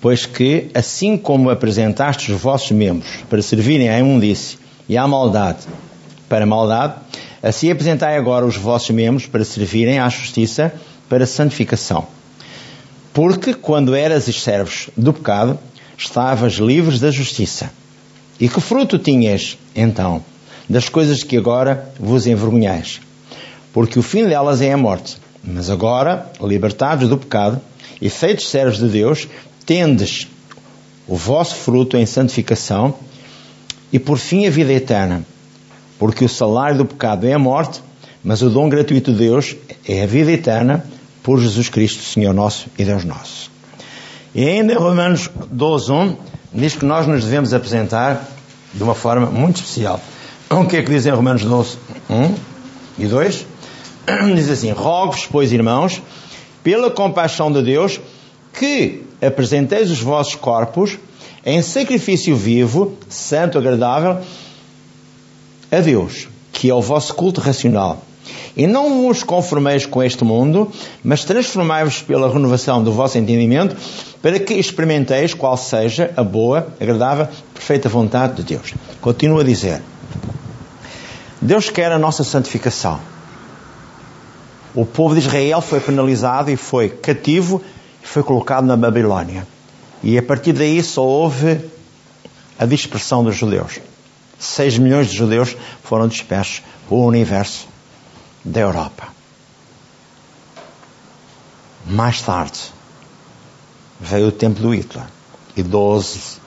Pois 0.00 0.26
que, 0.26 0.72
assim 0.74 1.16
como 1.16 1.50
apresentastes 1.50 2.34
os 2.34 2.40
vossos 2.40 2.72
membros 2.72 3.08
para 3.30 3.40
servirem 3.40 3.88
à 3.88 3.96
imundície 3.96 4.58
e 4.88 4.96
à 4.96 5.06
maldade, 5.06 5.60
para 6.28 6.42
a 6.42 6.46
maldade, 6.46 6.94
assim 7.40 7.70
apresentai 7.70 8.16
agora 8.16 8.44
os 8.44 8.56
vossos 8.56 8.90
membros 8.90 9.28
para 9.28 9.44
servirem 9.44 10.00
à 10.00 10.08
justiça, 10.08 10.74
para 11.08 11.22
a 11.22 11.28
santificação. 11.28 12.08
Porque, 13.12 13.54
quando 13.54 13.94
eras 13.94 14.24
servos 14.24 14.90
do 14.96 15.12
pecado, 15.12 15.56
estavas 15.96 16.54
livres 16.54 16.98
da 16.98 17.12
justiça. 17.12 17.70
E 18.40 18.48
que 18.48 18.60
fruto 18.60 18.98
tinhas, 18.98 19.58
então, 19.74 20.22
das 20.68 20.88
coisas 20.88 21.22
que 21.22 21.36
agora 21.36 21.90
vos 21.98 22.26
envergonhais? 22.26 23.00
Porque 23.72 23.98
o 23.98 24.02
fim 24.02 24.26
delas 24.26 24.60
é 24.60 24.72
a 24.72 24.76
morte. 24.76 25.16
Mas 25.42 25.70
agora, 25.70 26.30
libertados 26.40 27.08
do 27.08 27.16
pecado 27.16 27.60
e 28.00 28.10
feitos 28.10 28.48
servos 28.48 28.78
de 28.78 28.88
Deus, 28.88 29.28
tendes 29.64 30.26
o 31.06 31.16
vosso 31.16 31.54
fruto 31.54 31.96
em 31.96 32.04
santificação 32.04 32.94
e 33.92 33.98
por 33.98 34.18
fim 34.18 34.46
a 34.46 34.50
vida 34.50 34.72
eterna. 34.72 35.24
Porque 35.98 36.24
o 36.24 36.28
salário 36.28 36.78
do 36.78 36.84
pecado 36.84 37.26
é 37.26 37.32
a 37.32 37.38
morte, 37.38 37.80
mas 38.22 38.42
o 38.42 38.50
dom 38.50 38.68
gratuito 38.68 39.12
de 39.12 39.18
Deus 39.18 39.56
é 39.88 40.02
a 40.02 40.06
vida 40.06 40.32
eterna 40.32 40.84
por 41.22 41.40
Jesus 41.40 41.68
Cristo, 41.68 42.02
Senhor 42.02 42.34
nosso 42.34 42.68
e 42.78 42.84
Deus 42.84 43.04
nosso. 43.04 43.50
E 44.34 44.46
ainda 44.46 44.72
em 44.72 44.76
Romanos 44.76 45.30
12, 45.50 45.92
1, 45.92 46.16
diz 46.52 46.74
que 46.74 46.84
nós 46.84 47.06
nos 47.06 47.24
devemos 47.24 47.52
apresentar 47.52 48.26
de 48.72 48.82
uma 48.82 48.94
forma 48.94 49.26
muito 49.26 49.56
especial. 49.56 50.00
O 50.50 50.64
que 50.64 50.76
é 50.76 50.82
que 50.82 50.90
diz 50.90 51.06
em 51.06 51.10
Romanos 51.10 51.42
12, 51.42 51.78
1 52.08 52.34
e 52.98 53.06
2? 53.06 53.46
Diz 54.36 54.48
assim: 54.48 54.70
Rogo-vos, 54.70 55.26
pois, 55.26 55.52
irmãos, 55.52 56.00
pela 56.62 56.90
compaixão 56.90 57.50
de 57.50 57.62
Deus, 57.62 58.00
que 58.52 59.02
apresenteis 59.20 59.90
os 59.90 60.00
vossos 60.00 60.36
corpos 60.36 60.98
em 61.44 61.62
sacrifício 61.62 62.36
vivo, 62.36 62.96
santo, 63.08 63.58
agradável 63.58 64.20
a 65.70 65.80
Deus, 65.80 66.28
que 66.52 66.70
é 66.70 66.74
o 66.74 66.80
vosso 66.80 67.14
culto 67.14 67.40
racional. 67.40 68.02
E 68.56 68.66
não 68.66 69.02
vos 69.02 69.22
conformeis 69.22 69.84
com 69.84 70.02
este 70.02 70.24
mundo, 70.24 70.70
mas 71.04 71.24
transformai-vos 71.24 72.02
pela 72.02 72.32
renovação 72.32 72.82
do 72.82 72.92
vosso 72.92 73.18
entendimento, 73.18 73.76
para 74.22 74.38
que 74.38 74.54
experimenteis 74.54 75.34
qual 75.34 75.56
seja 75.56 76.12
a 76.16 76.24
boa, 76.24 76.68
agradável, 76.80 77.28
perfeita 77.52 77.88
vontade 77.88 78.36
de 78.36 78.54
Deus. 78.54 78.74
Continua 79.00 79.42
a 79.42 79.44
dizer: 79.44 79.82
Deus 81.40 81.68
quer 81.70 81.92
a 81.92 81.98
nossa 81.98 82.24
santificação. 82.24 82.98
O 84.74 84.84
povo 84.84 85.14
de 85.14 85.20
Israel 85.20 85.60
foi 85.60 85.80
penalizado 85.80 86.50
e 86.50 86.56
foi 86.56 86.88
cativo 86.88 87.62
e 88.02 88.06
foi 88.06 88.22
colocado 88.22 88.66
na 88.66 88.76
Babilónia. 88.76 89.46
E 90.02 90.18
a 90.18 90.22
partir 90.22 90.52
daí 90.52 90.82
só 90.82 91.02
houve 91.02 91.60
a 92.58 92.66
dispersão 92.66 93.24
dos 93.24 93.36
judeus. 93.36 93.80
6 94.38 94.78
milhões 94.78 95.08
de 95.08 95.16
judeus 95.16 95.56
foram 95.82 96.06
dispersos 96.06 96.62
pelo 96.88 97.06
universo 97.06 97.68
da 98.46 98.60
Europa. 98.60 99.08
Mais 101.84 102.22
tarde 102.22 102.58
veio 104.00 104.28
o 104.28 104.32
tempo 104.32 104.60
do 104.60 104.74
Hitler 104.74 105.04
e 105.56 105.62
12 105.62 106.38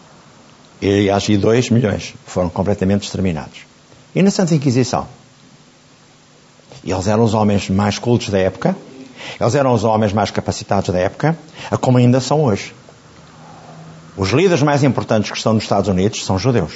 e 0.81 1.09
acho 1.09 1.27
que 1.27 1.37
2 1.37 1.69
milhões 1.71 2.13
foram 2.25 2.49
completamente 2.49 3.03
exterminados. 3.03 3.59
E 4.15 4.23
na 4.23 4.31
Santa 4.31 4.55
Inquisição? 4.55 5.07
Eles 6.83 7.07
eram 7.07 7.23
os 7.23 7.33
homens 7.33 7.69
mais 7.69 7.99
cultos 7.99 8.29
da 8.29 8.39
época, 8.39 8.75
eles 9.39 9.55
eram 9.55 9.73
os 9.73 9.83
homens 9.83 10.13
mais 10.13 10.31
capacitados 10.31 10.89
da 10.93 10.99
época, 10.99 11.37
como 11.81 11.97
ainda 11.97 12.21
são 12.21 12.43
hoje. 12.43 12.73
Os 14.15 14.29
líderes 14.29 14.63
mais 14.63 14.83
importantes 14.83 15.29
que 15.29 15.37
estão 15.37 15.53
nos 15.53 15.63
Estados 15.63 15.89
Unidos 15.89 16.23
são 16.23 16.39
judeus. 16.39 16.73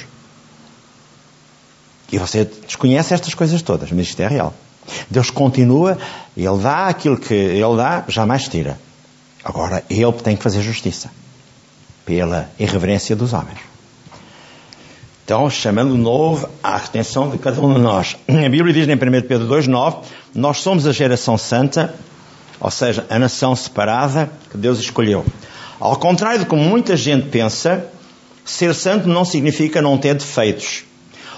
E 2.12 2.18
você 2.18 2.44
desconhece 2.44 3.14
estas 3.14 3.32
coisas 3.32 3.62
todas, 3.62 3.90
mas 3.90 4.06
isto 4.06 4.20
é 4.20 4.28
real. 4.28 4.54
Deus 5.10 5.30
continua, 5.30 5.98
Ele 6.36 6.58
dá 6.58 6.88
aquilo 6.88 7.16
que 7.16 7.34
Ele 7.34 7.76
dá, 7.76 8.04
jamais 8.08 8.48
tira. 8.48 8.78
Agora, 9.44 9.84
Ele 9.90 10.12
tem 10.12 10.36
que 10.36 10.42
fazer 10.42 10.62
justiça. 10.62 11.10
Pela 12.06 12.50
irreverência 12.58 13.16
dos 13.16 13.32
homens. 13.32 13.58
Então, 15.24 15.48
chamando 15.48 15.92
de 15.92 15.98
novo 15.98 16.46
à 16.62 16.76
atenção 16.76 17.30
de 17.30 17.38
cada 17.38 17.58
um 17.58 17.72
de 17.72 17.80
nós. 17.80 18.14
A 18.28 18.48
Bíblia 18.48 18.74
diz 18.74 18.86
em 18.86 18.92
1 18.92 18.98
Pedro 19.26 19.48
2,9: 19.48 20.02
Nós 20.34 20.58
somos 20.60 20.86
a 20.86 20.92
geração 20.92 21.38
santa, 21.38 21.94
ou 22.60 22.70
seja, 22.70 23.06
a 23.08 23.18
nação 23.18 23.56
separada 23.56 24.30
que 24.50 24.58
Deus 24.58 24.78
escolheu. 24.78 25.24
Ao 25.80 25.96
contrário 25.96 26.40
de 26.40 26.46
como 26.46 26.62
muita 26.62 26.94
gente 26.94 27.28
pensa, 27.28 27.86
ser 28.44 28.74
santo 28.74 29.08
não 29.08 29.24
significa 29.24 29.80
não 29.80 29.96
ter 29.96 30.14
defeitos, 30.14 30.84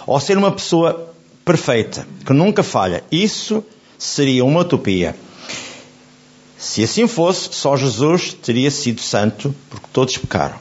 ou 0.04 0.18
ser 0.18 0.36
uma 0.36 0.50
pessoa 0.50 1.05
perfeita, 1.46 2.04
que 2.26 2.32
nunca 2.32 2.64
falha. 2.64 3.04
Isso 3.10 3.64
seria 3.96 4.44
uma 4.44 4.60
utopia. 4.60 5.14
Se 6.58 6.82
assim 6.82 7.06
fosse, 7.06 7.48
só 7.52 7.76
Jesus 7.76 8.34
teria 8.34 8.70
sido 8.70 9.00
santo, 9.00 9.54
porque 9.70 9.86
todos 9.92 10.18
pecaram. 10.18 10.56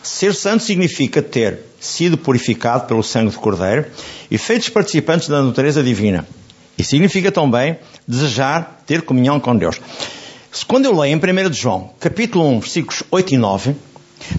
Ser 0.00 0.32
santo 0.32 0.62
significa 0.62 1.20
ter 1.20 1.60
sido 1.80 2.16
purificado 2.16 2.86
pelo 2.86 3.02
sangue 3.02 3.32
do 3.32 3.38
Cordeiro 3.38 3.86
e 4.30 4.38
feitos 4.38 4.68
participantes 4.68 5.28
da 5.28 5.42
natureza 5.42 5.82
divina. 5.82 6.26
E 6.78 6.84
significa 6.84 7.32
também 7.32 7.76
desejar 8.06 8.84
ter 8.86 9.02
comunhão 9.02 9.40
com 9.40 9.56
Deus. 9.56 9.80
Quando 10.68 10.84
eu 10.84 10.96
leio 10.96 11.12
em 11.14 11.46
1 11.46 11.50
de 11.50 11.56
João, 11.58 11.90
capítulo 11.98 12.46
1, 12.48 12.60
versículos 12.60 13.02
8 13.10 13.34
e 13.34 13.38
9, 13.38 13.74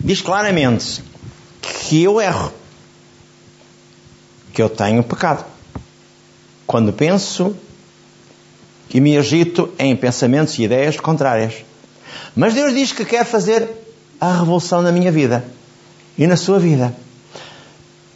diz 0.02 0.22
claramente 0.22 1.04
que 1.62 2.02
eu 2.02 2.22
erro 2.22 2.54
que 4.58 4.64
eu 4.64 4.70
tenho 4.72 5.04
pecado. 5.04 5.46
Quando 6.66 6.92
penso 6.92 7.56
e 8.90 9.00
me 9.00 9.16
agito 9.16 9.72
em 9.78 9.96
pensamentos 9.96 10.58
e 10.58 10.64
ideias 10.64 11.00
contrárias. 11.00 11.64
Mas 12.36 12.56
Deus 12.56 12.74
diz 12.74 12.92
que 12.92 13.06
quer 13.06 13.24
fazer 13.24 13.70
a 14.20 14.40
revolução 14.40 14.82
na 14.82 14.92
minha 14.92 15.12
vida 15.12 15.46
e 16.18 16.26
na 16.26 16.36
sua 16.36 16.58
vida. 16.58 16.92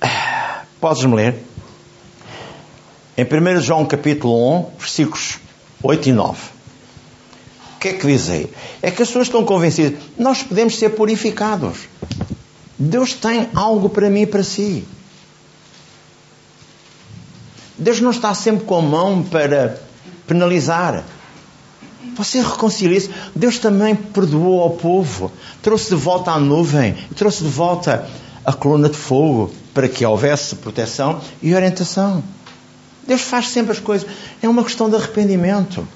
Podes-me 0.81 1.13
ler? 1.13 1.35
Em 3.15 3.23
1 3.23 3.61
João 3.61 3.85
capítulo 3.85 4.61
1, 4.61 4.71
versículos 4.79 5.37
8 5.83 6.09
e 6.09 6.11
9. 6.11 6.39
que 7.79 7.89
é 7.89 7.93
que 7.93 8.07
diz 8.07 8.31
aí? 8.31 8.51
É 8.81 8.89
que 8.89 9.03
as 9.03 9.09
pessoas 9.09 9.27
estão 9.27 9.45
convencidas, 9.45 9.99
nós 10.17 10.41
podemos 10.41 10.75
ser 10.75 10.89
purificados. 10.89 11.81
Deus 12.79 13.13
tem 13.13 13.47
algo 13.53 13.89
para 13.89 14.09
mim 14.09 14.21
e 14.21 14.25
para 14.25 14.41
si. 14.41 14.83
Deus 17.81 17.99
não 17.99 18.11
está 18.11 18.31
sempre 18.35 18.63
com 18.63 18.75
a 18.75 18.81
mão 18.81 19.23
para 19.23 19.81
penalizar. 20.27 21.03
Você 22.15 22.39
reconcilia-se. 22.39 23.09
Deus 23.35 23.57
também 23.57 23.95
perdoou 23.95 24.61
ao 24.61 24.69
povo. 24.69 25.31
Trouxe 25.63 25.89
de 25.89 25.95
volta 25.95 26.29
a 26.29 26.39
nuvem. 26.39 26.95
Trouxe 27.15 27.43
de 27.43 27.49
volta 27.49 28.07
a 28.45 28.53
coluna 28.53 28.87
de 28.87 28.97
fogo 28.97 29.51
para 29.73 29.87
que 29.87 30.05
houvesse 30.05 30.55
proteção 30.57 31.19
e 31.41 31.55
orientação. 31.55 32.23
Deus 33.07 33.21
faz 33.21 33.47
sempre 33.47 33.71
as 33.71 33.79
coisas. 33.79 34.07
É 34.43 34.47
uma 34.47 34.63
questão 34.63 34.87
de 34.87 34.95
arrependimento. 34.95 35.87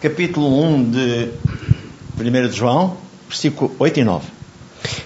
Capítulo 0.00 0.62
1 0.62 0.90
de 0.90 1.30
1 2.20 2.48
de 2.48 2.56
João, 2.56 2.96
versículo 3.28 3.74
8 3.80 3.98
e 3.98 4.04
9. 4.04 4.26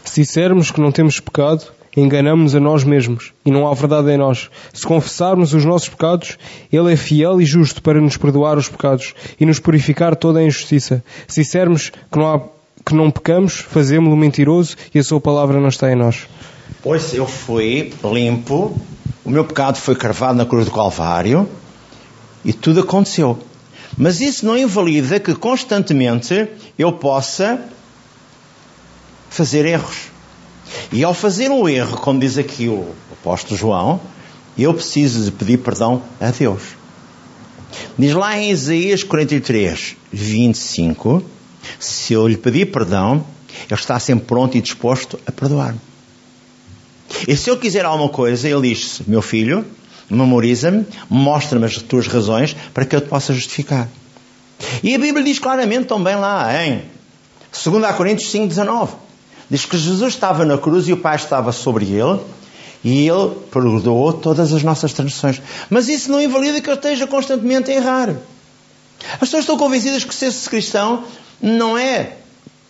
Se 0.04 0.20
dissermos 0.20 0.70
que 0.70 0.82
não 0.82 0.92
temos 0.92 1.18
pecado, 1.18 1.64
enganamos 1.96 2.54
a 2.54 2.60
nós 2.60 2.84
mesmos 2.84 3.32
e 3.44 3.50
não 3.50 3.66
há 3.66 3.74
verdade 3.74 4.10
em 4.10 4.16
nós. 4.16 4.50
Se 4.72 4.86
confessarmos 4.86 5.54
os 5.54 5.64
nossos 5.64 5.88
pecados, 5.88 6.38
Ele 6.72 6.92
é 6.92 6.96
fiel 6.96 7.40
e 7.40 7.44
justo 7.44 7.82
para 7.82 8.00
nos 8.00 8.16
perdoar 8.16 8.56
os 8.56 8.68
pecados 8.68 9.14
e 9.38 9.46
nos 9.46 9.58
purificar 9.58 10.14
toda 10.14 10.38
a 10.38 10.44
injustiça. 10.44 11.02
Se 11.26 11.42
dissermos 11.42 11.90
que 12.10 12.18
não, 12.18 12.32
há, 12.32 12.40
que 12.84 12.94
não 12.94 13.10
pecamos, 13.10 13.54
fazemos-lo 13.54 14.16
mentiroso 14.16 14.76
e 14.94 14.98
a 14.98 15.04
Sua 15.04 15.20
palavra 15.20 15.60
não 15.60 15.68
está 15.68 15.90
em 15.90 15.96
nós. 15.96 16.28
Pois 16.82 17.12
eu 17.12 17.26
fui 17.26 17.92
limpo, 18.04 18.78
o 19.24 19.30
meu 19.30 19.44
pecado 19.44 19.76
foi 19.76 19.94
cravado 19.94 20.38
na 20.38 20.46
cruz 20.46 20.64
do 20.64 20.70
Calvário 20.70 21.48
e 22.44 22.52
tudo 22.52 22.80
aconteceu. 22.80 23.38
Mas 23.98 24.20
isso 24.20 24.46
não 24.46 24.56
invalida 24.56 25.18
que 25.18 25.34
constantemente 25.34 26.48
eu 26.78 26.92
possa 26.92 27.60
fazer 29.28 29.66
erros. 29.66 30.10
E 30.92 31.04
ao 31.04 31.14
fazer 31.14 31.50
um 31.50 31.68
erro, 31.68 31.96
como 31.98 32.20
diz 32.20 32.38
aqui 32.38 32.68
o 32.68 32.94
apóstolo 33.12 33.58
João, 33.58 34.00
eu 34.58 34.74
preciso 34.74 35.24
de 35.24 35.30
pedir 35.30 35.58
perdão 35.58 36.02
a 36.20 36.30
Deus. 36.30 36.62
Diz 37.98 38.14
lá 38.14 38.36
em 38.38 38.50
Isaías 38.50 39.02
43, 39.02 39.96
25, 40.12 41.22
se 41.78 42.12
eu 42.12 42.26
lhe 42.26 42.36
pedir 42.36 42.66
perdão, 42.66 43.24
ele 43.68 43.80
está 43.80 43.98
sempre 43.98 44.26
pronto 44.26 44.56
e 44.56 44.60
disposto 44.60 45.18
a 45.26 45.32
perdoar-me. 45.32 45.80
E 47.26 47.36
se 47.36 47.50
eu 47.50 47.56
quiser 47.56 47.84
alguma 47.84 48.08
coisa, 48.08 48.48
ele 48.48 48.74
diz: 48.74 49.02
Meu 49.06 49.22
filho, 49.22 49.64
memoriza-me, 50.08 50.86
mostra-me 51.08 51.66
as 51.66 51.76
tuas 51.76 52.06
razões 52.06 52.56
para 52.72 52.84
que 52.84 52.96
eu 52.96 53.00
te 53.00 53.08
possa 53.08 53.32
justificar. 53.32 53.88
E 54.82 54.94
a 54.94 54.98
Bíblia 54.98 55.24
diz 55.24 55.38
claramente 55.38 55.86
também 55.86 56.16
lá 56.16 56.50
em 56.64 56.82
2 57.52 57.96
Coríntios 57.96 58.30
5, 58.30 58.48
19: 58.48 58.92
Diz 59.50 59.64
que 59.64 59.76
Jesus 59.76 60.14
estava 60.14 60.44
na 60.44 60.56
cruz 60.56 60.86
e 60.86 60.92
o 60.92 60.96
Pai 60.96 61.16
estava 61.16 61.50
sobre 61.50 61.84
ele 61.86 62.20
e 62.84 63.08
ele 63.08 63.34
perdoou 63.50 64.12
todas 64.12 64.52
as 64.52 64.62
nossas 64.62 64.92
transgressões. 64.92 65.42
Mas 65.68 65.88
isso 65.88 66.10
não 66.10 66.20
invalida 66.20 66.60
que 66.60 66.70
eu 66.70 66.74
esteja 66.74 67.06
constantemente 67.06 67.70
a 67.70 67.74
errar. 67.74 68.16
As 69.12 69.18
pessoas 69.18 69.42
estão 69.42 69.58
convencidas 69.58 70.04
que 70.04 70.14
ser 70.14 70.32
cristão 70.48 71.04
não 71.42 71.76
é 71.76 72.16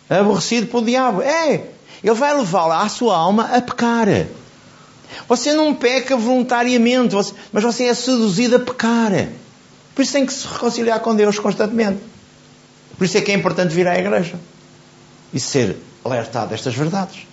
aborrecido 0.09 0.67
pelo 0.67 0.85
diabo. 0.85 1.21
É. 1.21 1.67
Ele 2.03 2.13
vai 2.15 2.35
levá-la 2.35 2.81
à 2.81 2.89
sua 2.89 3.15
alma 3.15 3.43
a 3.55 3.61
pecar. 3.61 4.07
Você 5.27 5.53
não 5.53 5.73
peca 5.73 6.17
voluntariamente, 6.17 7.15
mas 7.51 7.63
você 7.63 7.85
é 7.85 7.93
seduzido 7.93 8.55
a 8.55 8.59
pecar. 8.59 9.11
Por 9.93 10.01
isso 10.01 10.13
tem 10.13 10.25
que 10.25 10.33
se 10.33 10.47
reconciliar 10.47 10.99
com 10.99 11.15
Deus 11.15 11.37
constantemente. 11.37 11.99
Por 12.97 13.05
isso 13.05 13.17
é 13.17 13.21
que 13.21 13.31
é 13.31 13.35
importante 13.35 13.73
vir 13.73 13.87
à 13.87 13.97
igreja 13.97 14.35
e 15.33 15.39
ser 15.39 15.77
alertado 16.03 16.49
destas 16.49 16.73
verdades. 16.73 17.27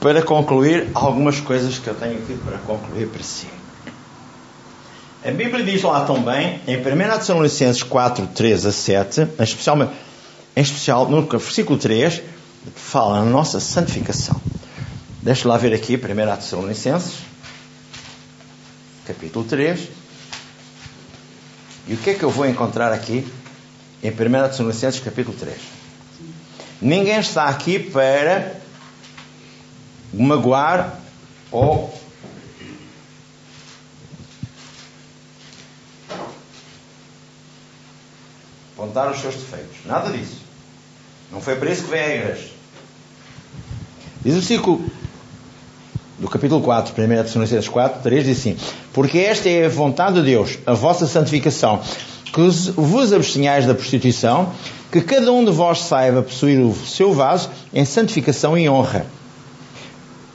Para 0.00 0.22
concluir, 0.22 0.88
algumas 0.94 1.40
coisas 1.40 1.78
que 1.78 1.88
eu 1.88 1.94
tenho 1.94 2.18
aqui 2.18 2.38
para 2.44 2.58
concluir 2.58 3.08
para 3.08 3.22
si. 3.22 3.48
A 5.24 5.30
Bíblia 5.32 5.64
diz 5.64 5.82
lá 5.82 6.04
também, 6.04 6.60
em 6.66 6.76
1 6.76 7.18
Tessalonicenses 7.18 7.82
4, 7.82 8.28
3 8.28 8.66
a 8.66 8.72
7, 8.72 9.20
em 9.38 9.42
especial, 9.42 9.82
em 10.56 10.60
especial 10.60 11.10
no 11.10 11.22
versículo 11.22 11.76
3, 11.78 12.22
fala 12.76 13.24
na 13.24 13.30
nossa 13.30 13.58
santificação. 13.58 14.40
Deixa 15.20 15.48
lá 15.48 15.56
ver 15.56 15.74
aqui, 15.74 15.96
1 15.96 16.36
Tessalonicenses, 16.36 17.14
capítulo 19.04 19.44
3. 19.44 19.88
E 21.88 21.94
o 21.94 21.96
que 21.96 22.10
é 22.10 22.14
que 22.14 22.22
eu 22.22 22.30
vou 22.30 22.46
encontrar 22.46 22.92
aqui 22.92 23.26
em 24.02 24.10
1 24.10 24.14
Tessalonicenses 24.48 25.00
capítulo 25.00 25.36
3. 25.36 25.56
Ninguém 26.80 27.18
está 27.18 27.46
aqui 27.46 27.78
para 27.78 28.54
magoar 30.12 30.98
ou 31.50 31.92
apontar 38.74 39.10
os 39.10 39.20
seus 39.20 39.34
defeitos. 39.34 39.78
Nada 39.84 40.10
disso. 40.10 40.38
Não 41.32 41.40
foi 41.40 41.56
para 41.56 41.70
isso 41.70 41.84
que 41.84 41.90
veio 41.90 42.04
a 42.04 42.14
igreja. 42.14 42.48
Diz 44.22 44.34
o 44.34 44.38
versículo 44.38 44.90
do 46.18 46.28
capítulo 46.28 46.62
4, 46.62 46.92
1 46.92 47.22
Tessalonicenses 47.22 47.68
4, 47.68 48.02
3, 48.02 48.24
diz 48.24 48.38
assim: 48.38 48.56
Porque 48.92 49.18
esta 49.18 49.48
é 49.48 49.66
a 49.66 49.68
vontade 49.68 50.16
de 50.16 50.22
Deus, 50.22 50.58
a 50.64 50.72
vossa 50.72 51.06
santificação 51.06 51.82
que 52.32 52.40
vos 52.72 53.12
abstenhais 53.12 53.66
da 53.66 53.74
prostituição, 53.74 54.52
que 54.90 55.00
cada 55.00 55.32
um 55.32 55.44
de 55.44 55.50
vós 55.50 55.80
saiba 55.80 56.22
possuir 56.22 56.60
o 56.60 56.74
seu 56.74 57.12
vaso 57.12 57.50
em 57.72 57.84
santificação 57.84 58.56
e 58.56 58.68
honra, 58.68 59.06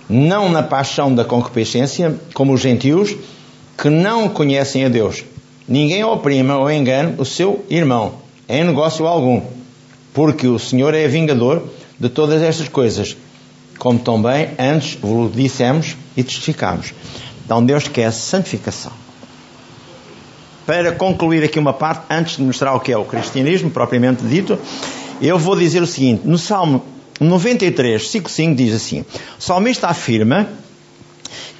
não 0.10 0.50
na 0.50 0.62
paixão 0.62 1.14
da 1.14 1.24
concupiscência, 1.24 2.16
como 2.34 2.54
os 2.54 2.62
gentios, 2.62 3.16
que 3.78 3.90
não 3.90 4.30
conhecem 4.30 4.86
a 4.86 4.90
Deus. 4.90 5.24
Ninguém 5.68 6.04
oprima 6.04 6.58
ou 6.58 6.70
engane 6.70 7.16
o 7.18 7.26
seu 7.26 7.66
irmão, 7.70 8.16
em 8.48 8.64
negócio 8.64 9.08
algum, 9.08 9.42
porque 10.14 10.48
o 10.48 10.60
Senhor 10.60 10.94
é 10.94 11.08
vingador 11.08 11.64
de 12.00 12.10
todas 12.10 12.42
estas 12.42 12.68
coisas, 12.68 13.16
como 13.80 13.98
também 13.98 14.50
antes 14.60 14.96
vos 14.96 15.34
dissemos 15.34 15.96
e 16.16 16.24
testificamos. 16.24 16.94
Então 17.46 17.66
Deus 17.66 17.88
quer 17.88 18.12
santificação 18.12 19.03
para 20.66 20.94
concluir 20.94 21.44
aqui 21.44 21.60
uma 21.60 21.74
parte, 21.74 22.06
antes 22.10 22.38
de 22.38 22.44
mostrar 22.44 22.74
o 22.74 22.80
que 22.80 22.92
é 22.92 22.98
o 22.98 23.06
cristianismo 23.06 23.70
propriamente 23.70 24.24
dito, 24.24 24.58
eu 25.22 25.38
vou 25.38 25.56
dizer 25.56 25.82
o 25.82 25.88
seguinte: 25.88 26.26
no 26.26 26.38
Salmo 26.38 26.84
93, 27.20 28.10
5, 28.10 28.30
5 28.30 28.56
diz 28.56 28.74
assim: 28.74 29.02
o 29.02 29.42
salmista 29.42 29.88
afirma 29.88 30.48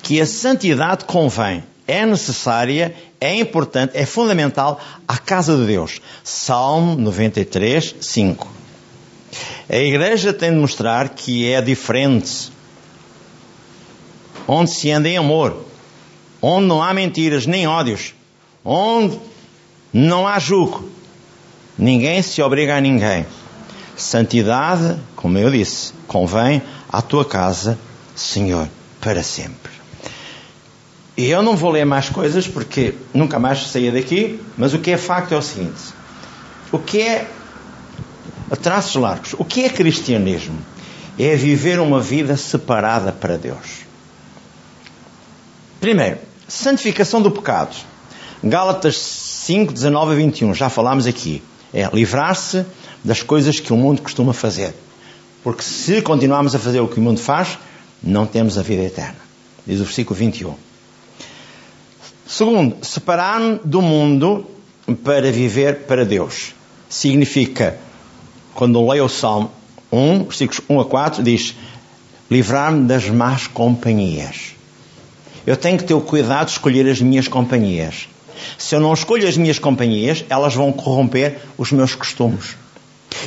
que 0.02 0.20
a 0.20 0.26
santidade 0.26 1.06
convém, 1.06 1.64
é 1.88 2.06
necessária, 2.06 2.96
é 3.20 3.36
importante, 3.36 3.92
é 3.96 4.06
fundamental 4.06 4.80
à 5.08 5.18
casa 5.18 5.56
de 5.58 5.66
Deus. 5.66 6.02
Salmo 6.24 6.96
93, 6.96 7.96
5. 8.00 8.48
A 9.70 9.78
igreja 9.78 10.34
tem 10.34 10.52
de 10.52 10.58
mostrar 10.58 11.10
que 11.10 11.50
é 11.50 11.62
diferente, 11.62 12.52
onde 14.48 14.72
se 14.72 14.92
anda 14.92 15.10
em 15.10 15.18
amor, 15.18 15.66
onde 16.42 16.68
não 16.68 16.82
há 16.82 16.94
mentiras 16.94 17.46
nem 17.46 17.68
ódios 17.68 18.14
onde 18.64 19.20
não 19.92 20.28
há 20.28 20.40
julgo. 20.40 20.90
Ninguém 21.78 22.22
se 22.22 22.42
obriga 22.42 22.78
a 22.78 22.82
ninguém. 22.82 23.26
Santidade, 23.96 25.00
como 25.16 25.38
eu 25.38 25.52
disse, 25.52 25.94
convém 26.08 26.62
à 26.90 27.02
tua 27.02 27.26
casa, 27.26 27.78
Senhor, 28.16 28.68
para 29.00 29.24
sempre. 29.24 29.72
E 31.16 31.30
eu 31.30 31.44
não 31.44 31.56
vou 31.56 31.70
ler 31.70 31.86
mais 31.86 32.10
coisas 32.10 32.48
porque 32.48 32.96
nunca 33.14 33.38
mais 33.38 33.68
saía 33.68 33.92
daqui, 33.92 34.40
mas 34.58 34.74
o 34.74 34.80
que 34.80 34.92
é 34.92 34.98
facto 34.98 35.34
é 35.34 35.38
o 35.38 35.42
seguinte: 35.42 35.94
o 36.72 36.80
que 36.80 37.02
é, 37.02 37.30
a 38.50 38.56
traços 38.56 38.96
largos, 38.96 39.36
o 39.38 39.46
que 39.46 39.64
é 39.64 39.70
cristianismo? 39.70 40.58
É 41.18 41.36
viver 41.36 41.80
uma 41.80 42.00
vida 42.00 42.36
separada 42.36 43.12
para 43.12 43.38
Deus. 43.38 43.84
Primeiro, 45.80 46.18
santificação 46.48 47.22
do 47.22 47.30
pecado. 47.30 47.76
Gálatas 48.44 48.98
5, 48.98 49.72
19 49.72 50.12
a 50.12 50.16
21, 50.16 50.54
já 50.54 50.70
falámos 50.70 51.08
aqui. 51.08 51.42
É 51.74 51.90
livrar-se 51.94 52.66
das 53.04 53.24
coisas 53.24 53.60
que 53.60 53.72
o 53.72 53.78
mundo 53.78 54.02
costuma 54.02 54.34
fazer. 54.34 54.74
Porque 55.44 55.64
se 55.64 56.02
continuarmos 56.02 56.54
a 56.54 56.60
fazer 56.60 56.82
o 56.82 56.88
que 56.88 57.00
o 57.00 57.02
mundo 57.02 57.20
faz, 57.20 57.58
não 58.02 58.26
temos 58.26 58.58
a 58.58 58.62
vida 58.62 58.84
eterna. 58.84 59.16
Diz 59.66 59.80
o 59.80 59.86
versículo 59.86 60.20
21. 60.20 60.56
Segundo, 62.28 62.86
separar-me 62.86 63.60
do 63.64 63.82
mundo 63.82 64.46
para 65.04 65.32
viver 65.32 65.86
para 65.86 66.06
Deus. 66.06 66.54
Significa, 66.90 67.78
quando 68.54 68.86
leio 68.86 69.06
o 69.06 69.10
Salmo 69.10 69.52
1, 69.92 70.24
versículos 70.26 70.62
1 70.70 70.80
a 70.82 70.86
4, 70.86 71.24
diz: 71.24 71.56
livrar-me 72.30 72.88
das 72.88 73.10
más 73.10 73.48
companhias. 73.48 74.54
Eu 75.46 75.56
tenho 75.56 75.78
que 75.78 75.86
ter 75.86 75.94
o 75.94 76.02
cuidado 76.02 76.48
de 76.48 76.54
escolher 76.54 76.90
as 76.90 77.02
minhas 77.02 77.28
companhias. 77.28 78.08
Se 78.58 78.76
eu 78.76 78.80
não 78.80 78.94
escolho 78.94 79.28
as 79.28 79.38
minhas 79.38 79.60
companhias, 79.60 80.24
elas 80.30 80.54
vão 80.54 80.72
corromper 80.72 81.40
os 81.58 81.72
meus 81.72 81.96
costumes. 81.96 82.56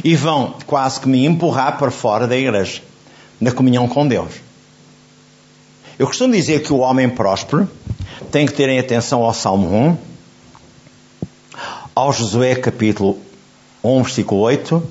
E 0.02 0.14
vão 0.16 0.54
quase 0.66 1.00
que 1.00 1.08
me 1.08 1.24
empurrar 1.24 1.78
para 1.78 1.90
fora 1.90 2.26
da 2.26 2.36
igreja, 2.36 2.82
da 3.40 3.52
comunhão 3.52 3.88
com 3.88 4.06
Deus. 4.06 4.32
Eu 5.98 6.06
costumo 6.06 6.34
dizer 6.34 6.62
que 6.62 6.72
o 6.72 6.78
homem 6.78 7.08
próspero 7.08 7.68
tem 8.30 8.46
que 8.46 8.52
ter 8.52 8.78
atenção 8.78 9.22
ao 9.22 9.32
Salmo 9.32 9.74
1, 9.74 9.96
ao 11.94 12.12
Josué 12.12 12.54
capítulo 12.56 13.18
1, 13.82 14.02
versículo 14.02 14.40
8 14.42 14.82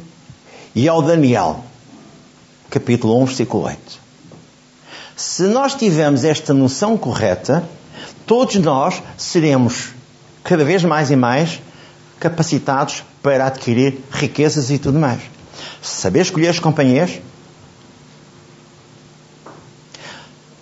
e 0.73 0.88
ao 0.88 1.01
Daniel 1.01 1.63
capítulo 2.69 3.21
1, 3.21 3.25
versículo 3.25 3.63
8. 3.65 3.79
Se 5.15 5.43
nós 5.43 5.75
tivermos 5.75 6.23
esta 6.25 6.53
noção 6.53 6.97
correta, 6.97 7.63
todos 8.25 8.55
nós 8.55 9.01
seremos 9.17 9.94
cada 10.45 10.63
vez 10.63 10.84
mais 10.84 11.10
e 11.10 11.15
mais 11.15 11.60
capacitados 12.19 13.03
para 13.21 13.47
adquirir 13.47 13.97
riquezas 14.12 14.69
e 14.69 14.77
tudo 14.77 14.99
mais. 14.99 15.19
Saber 15.81 16.21
escolher 16.21 16.49
as 16.49 16.60
companhias, 16.60 17.19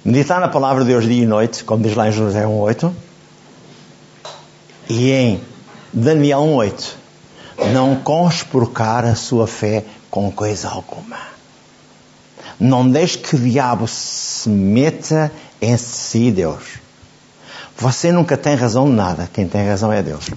meditar 0.03 0.39
na 0.39 0.47
palavra 0.47 0.83
de 0.83 0.89
Deus 0.89 1.03
dia 1.03 1.23
e 1.23 1.25
noite, 1.25 1.65
como 1.65 1.83
diz 1.83 1.95
lá 1.95 2.07
em 2.07 2.11
José 2.13 2.45
1.8, 2.45 2.91
e 4.89 5.11
em 5.11 5.41
Daniel 5.91 6.39
1.8, 6.39 6.93
não 7.73 7.97
conspurcar 7.97 9.05
a 9.05 9.15
sua 9.15 9.47
fé 9.47 9.83
com 10.09 10.31
coisa 10.31 10.69
alguma. 10.69 11.17
Não 12.57 12.89
deixe 12.89 13.17
que 13.17 13.35
o 13.35 13.39
diabo 13.39 13.85
se 13.87 14.47
meta 14.47 15.29
em 15.61 15.75
si, 15.75 16.31
Deus. 16.31 16.83
Você 17.77 18.11
nunca 18.11 18.37
tem 18.37 18.55
razão 18.55 18.85
de 18.85 18.95
nada. 18.95 19.29
Quem 19.31 19.47
tem 19.47 19.67
razão 19.67 19.91
é 19.91 20.01
Deus. 20.01 20.29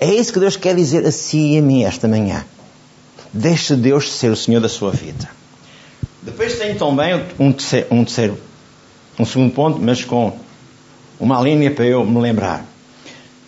É 0.00 0.12
isso 0.12 0.32
que 0.32 0.40
Deus 0.40 0.56
quer 0.56 0.74
dizer 0.74 1.06
a 1.06 1.12
si 1.12 1.54
e 1.54 1.58
a 1.58 1.62
mim 1.62 1.84
esta 1.84 2.06
manhã. 2.06 2.44
Deixe 3.32 3.74
Deus 3.74 4.12
ser 4.12 4.30
o 4.30 4.36
Senhor 4.36 4.60
da 4.60 4.68
sua 4.68 4.90
vida. 4.90 5.28
Depois 6.22 6.58
tem 6.58 6.74
também 6.74 7.14
um 7.38 7.52
terceiro, 7.52 7.86
um 7.90 8.04
terceiro, 8.04 8.38
um 9.18 9.24
segundo 9.24 9.52
ponto, 9.52 9.80
mas 9.80 10.04
com 10.04 10.36
uma 11.18 11.40
linha 11.40 11.70
para 11.70 11.84
eu 11.84 12.04
me 12.04 12.20
lembrar. 12.20 12.64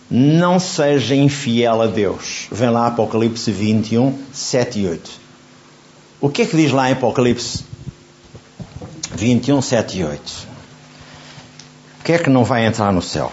Não 0.09 0.59
seja 0.59 1.15
infiel 1.15 1.81
a 1.81 1.87
Deus. 1.87 2.47
Vem 2.51 2.69
lá 2.69 2.87
Apocalipse 2.87 3.49
21, 3.51 4.17
7 4.33 4.79
e 4.79 4.87
8. 4.87 5.11
O 6.19 6.29
que 6.29 6.41
é 6.41 6.45
que 6.45 6.57
diz 6.57 6.71
lá 6.71 6.89
em 6.89 6.93
Apocalipse 6.93 7.63
21, 9.15 9.61
7 9.61 9.99
e 9.99 10.03
8? 10.03 10.50
O 12.01 12.03
que 12.03 12.13
é 12.13 12.17
que 12.17 12.31
não 12.31 12.43
vai 12.43 12.65
entrar 12.65 12.91
no 12.91 13.01
céu? 13.01 13.31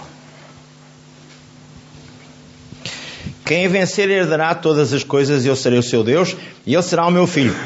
Quem 3.43 3.67
vencer 3.67 4.11
herdará 4.11 4.55
todas 4.55 4.93
as 4.93 5.03
coisas 5.03 5.47
eu 5.47 5.57
serei 5.57 5.79
o 5.79 5.83
seu 5.83 6.05
Deus 6.05 6.37
e 6.67 6.75
ele 6.75 6.83
será 6.83 7.07
o 7.07 7.11
meu 7.11 7.27
filho. 7.27 7.57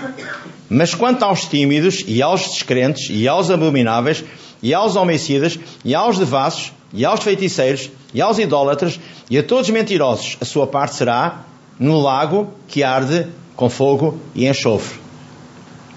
Mas 0.71 0.95
quanto 0.95 1.25
aos 1.25 1.45
tímidos 1.45 2.05
e 2.07 2.23
aos 2.23 2.43
descrentes 2.43 3.09
e 3.11 3.27
aos 3.27 3.51
abomináveis 3.51 4.23
e 4.63 4.73
aos 4.73 4.95
homicidas 4.95 5.59
e 5.85 5.93
aos 5.93 6.21
devassos 6.21 6.73
e 6.93 7.05
aos 7.05 7.19
feiticeiros 7.19 7.91
e 8.15 8.23
aos 8.23 8.39
idólatras 8.39 9.01
e 9.29 9.37
a 9.37 9.43
todos 9.43 9.71
mentirosos, 9.71 10.37
a 10.41 10.45
sua 10.45 10.69
parte 10.69 10.95
será 10.95 11.41
no 11.81 12.01
lago 12.01 12.55
que 12.69 12.85
arde 12.85 13.27
com 13.57 13.69
fogo 13.69 14.21
e 14.37 14.47
enxofre, 14.47 15.01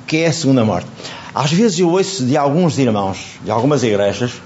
que 0.08 0.18
é 0.18 0.28
a 0.28 0.34
segunda 0.34 0.66
morte. 0.66 0.88
Às 1.32 1.52
vezes 1.52 1.78
eu 1.78 1.92
ouço 1.92 2.26
de 2.26 2.36
alguns 2.36 2.80
irmãos, 2.80 3.20
de 3.44 3.52
algumas 3.52 3.84
igrejas 3.84 4.42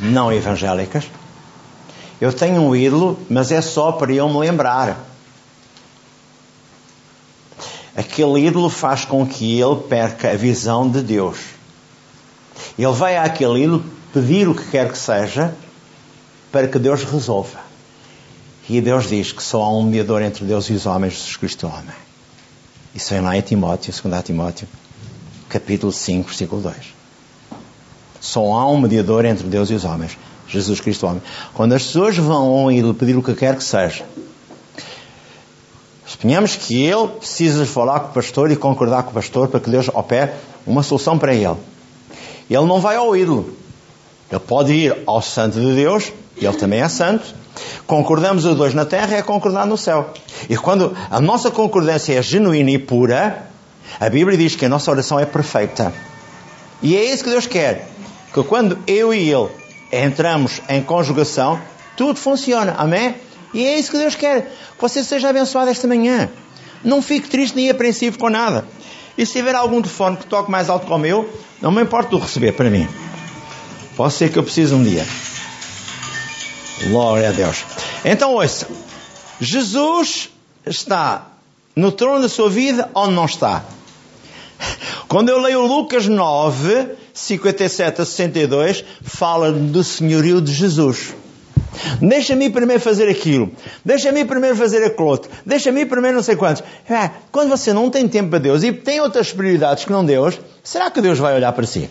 não 0.00 0.32
evangélicas, 0.32 1.04
eu 2.20 2.32
tenho 2.32 2.60
um 2.62 2.74
ídolo, 2.74 3.18
mas 3.30 3.52
é 3.52 3.60
só 3.60 3.92
para 3.92 4.12
eu 4.12 4.28
me 4.28 4.38
lembrar. 4.38 4.98
Aquele 7.96 8.46
ídolo 8.46 8.68
faz 8.68 9.04
com 9.04 9.26
que 9.26 9.60
ele 9.60 9.76
perca 9.88 10.30
a 10.30 10.36
visão 10.36 10.88
de 10.88 11.00
Deus. 11.02 11.38
Ele 12.78 12.92
vai 12.92 13.16
àquele 13.16 13.64
ídolo 13.64 13.84
pedir 14.12 14.48
o 14.48 14.54
que 14.54 14.64
quer 14.70 14.90
que 14.90 14.98
seja 14.98 15.54
para 16.50 16.66
que 16.66 16.78
Deus 16.78 17.04
resolva. 17.04 17.58
E 18.68 18.80
Deus 18.80 19.08
diz 19.08 19.32
que 19.32 19.42
só 19.42 19.62
há 19.62 19.70
um 19.70 19.82
mediador 19.82 20.22
entre 20.22 20.44
Deus 20.44 20.68
e 20.68 20.74
os 20.74 20.86
homens, 20.86 21.14
Jesus 21.14 21.36
Cristo 21.36 21.66
é 21.66 21.68
homem. 21.68 21.96
Isso 22.94 23.10
vem 23.10 23.20
lá 23.20 23.36
em 23.36 23.40
Timóteo, 23.40 23.92
2 23.92 24.24
Timóteo, 24.24 24.68
capítulo 25.48 25.92
5, 25.92 26.28
versículo 26.28 26.60
2. 26.62 26.97
Só 28.28 28.44
há 28.52 28.70
um 28.70 28.78
mediador 28.78 29.24
entre 29.24 29.46
Deus 29.46 29.70
e 29.70 29.74
os 29.74 29.86
homens, 29.86 30.18
Jesus 30.46 30.82
Cristo 30.82 31.06
homem. 31.06 31.22
Quando 31.54 31.72
as 31.72 31.82
pessoas 31.84 32.14
vão 32.18 32.36
a 32.36 32.62
um 32.64 32.70
ídolo 32.70 32.92
pedir 32.92 33.16
o 33.16 33.22
que 33.22 33.32
quer 33.32 33.56
que 33.56 33.64
seja, 33.64 34.04
suponhamos 36.04 36.54
que 36.54 36.84
ele 36.84 37.08
precisa 37.08 37.64
falar 37.64 38.00
com 38.00 38.10
o 38.10 38.12
pastor 38.12 38.50
e 38.50 38.56
concordar 38.56 39.04
com 39.04 39.12
o 39.12 39.14
pastor 39.14 39.48
para 39.48 39.60
que 39.60 39.70
Deus 39.70 39.88
opere 39.88 40.32
uma 40.66 40.82
solução 40.82 41.18
para 41.18 41.32
ele. 41.32 41.56
Ele 42.50 42.66
não 42.66 42.82
vai 42.82 42.96
ao 42.96 43.16
ídolo. 43.16 43.56
Ele 44.30 44.40
pode 44.40 44.74
ir 44.74 44.94
ao 45.06 45.22
santo 45.22 45.58
de 45.58 45.74
Deus, 45.74 46.12
ele 46.36 46.52
também 46.52 46.82
é 46.82 46.88
santo. 46.90 47.34
Concordamos 47.86 48.44
os 48.44 48.54
dois 48.54 48.74
na 48.74 48.84
terra 48.84 49.16
é 49.16 49.22
concordar 49.22 49.66
no 49.66 49.78
céu. 49.78 50.12
E 50.50 50.56
quando 50.58 50.94
a 51.10 51.18
nossa 51.18 51.50
concordância 51.50 52.12
é 52.12 52.20
genuína 52.20 52.72
e 52.72 52.78
pura, 52.78 53.48
a 53.98 54.10
Bíblia 54.10 54.36
diz 54.36 54.54
que 54.54 54.66
a 54.66 54.68
nossa 54.68 54.90
oração 54.90 55.18
é 55.18 55.24
perfeita. 55.24 55.94
E 56.82 56.94
é 56.94 57.10
isso 57.10 57.24
que 57.24 57.30
Deus 57.30 57.46
quer. 57.46 57.88
Que 58.32 58.42
quando 58.42 58.78
eu 58.86 59.12
e 59.12 59.30
ele 59.30 59.48
entramos 59.92 60.60
em 60.68 60.82
conjugação, 60.82 61.60
tudo 61.96 62.18
funciona. 62.18 62.74
Amém? 62.78 63.14
E 63.54 63.64
é 63.64 63.78
isso 63.78 63.90
que 63.90 63.98
Deus 63.98 64.14
quer. 64.14 64.42
Que 64.42 64.80
você 64.80 65.02
seja 65.02 65.30
abençoado 65.30 65.70
esta 65.70 65.88
manhã. 65.88 66.28
Não 66.84 67.02
fique 67.02 67.28
triste 67.28 67.56
nem 67.56 67.70
apreensivo 67.70 68.18
com 68.18 68.28
nada. 68.28 68.66
E 69.16 69.26
se 69.26 69.32
tiver 69.32 69.54
algum 69.54 69.82
telefone 69.82 70.16
que 70.16 70.26
toque 70.26 70.50
mais 70.50 70.70
alto 70.70 70.86
que 70.86 70.92
o 70.92 70.98
meu, 70.98 71.28
não 71.60 71.72
me 71.72 71.82
importa 71.82 72.14
o 72.14 72.18
receber 72.18 72.52
para 72.52 72.70
mim. 72.70 72.88
Pode 73.96 74.12
ser 74.12 74.30
que 74.30 74.38
eu 74.38 74.44
precise 74.44 74.72
um 74.72 74.84
dia. 74.84 75.04
Glória 76.88 77.30
a 77.30 77.32
Deus. 77.32 77.64
Então 78.04 78.34
ouça. 78.34 78.68
Jesus 79.40 80.30
está 80.64 81.26
no 81.74 81.90
trono 81.90 82.22
da 82.22 82.28
sua 82.28 82.48
vida 82.48 82.88
ou 82.94 83.10
não 83.10 83.24
está? 83.24 83.64
Quando 85.08 85.30
eu 85.30 85.40
leio 85.40 85.66
Lucas 85.66 86.06
9, 86.06 86.90
57 87.18 88.00
a 88.00 88.04
62, 88.04 88.84
fala 89.02 89.50
do 89.50 89.82
senhorio 89.82 90.40
de 90.40 90.52
Jesus. 90.52 91.14
Deixa-me 92.00 92.48
primeiro 92.48 92.80
fazer 92.80 93.08
aquilo. 93.08 93.50
Deixa-me 93.84 94.24
primeiro 94.24 94.56
fazer 94.56 94.84
aquilo 94.84 95.08
outro. 95.08 95.28
Deixa-me 95.44 95.84
primeiro 95.84 96.16
não 96.16 96.22
sei 96.22 96.36
quantos. 96.36 96.62
É, 96.88 97.10
quando 97.32 97.48
você 97.48 97.72
não 97.72 97.90
tem 97.90 98.06
tempo 98.06 98.30
para 98.30 98.38
Deus 98.38 98.62
e 98.62 98.72
tem 98.72 99.00
outras 99.00 99.32
prioridades 99.32 99.84
que 99.84 99.90
não 99.90 100.04
Deus, 100.04 100.38
será 100.62 100.92
que 100.92 101.00
Deus 101.00 101.18
vai 101.18 101.34
olhar 101.34 101.52
para 101.52 101.66
si? 101.66 101.90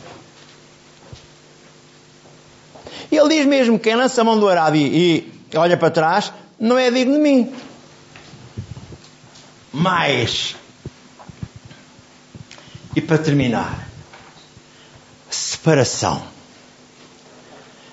E 3.11 3.17
ele 3.17 3.29
diz 3.29 3.45
mesmo: 3.45 3.77
quem 3.77 3.95
lança 3.95 4.21
a 4.21 4.23
mão 4.23 4.39
do 4.39 4.47
arado 4.47 4.77
e, 4.77 5.29
e 5.51 5.57
olha 5.57 5.75
para 5.75 5.91
trás, 5.91 6.31
não 6.57 6.77
é 6.77 6.89
digno 6.89 7.15
de 7.15 7.19
mim. 7.19 7.51
Mas, 9.73 10.55
e 12.95 13.01
para 13.01 13.17
terminar, 13.17 13.86
separação. 15.67 16.21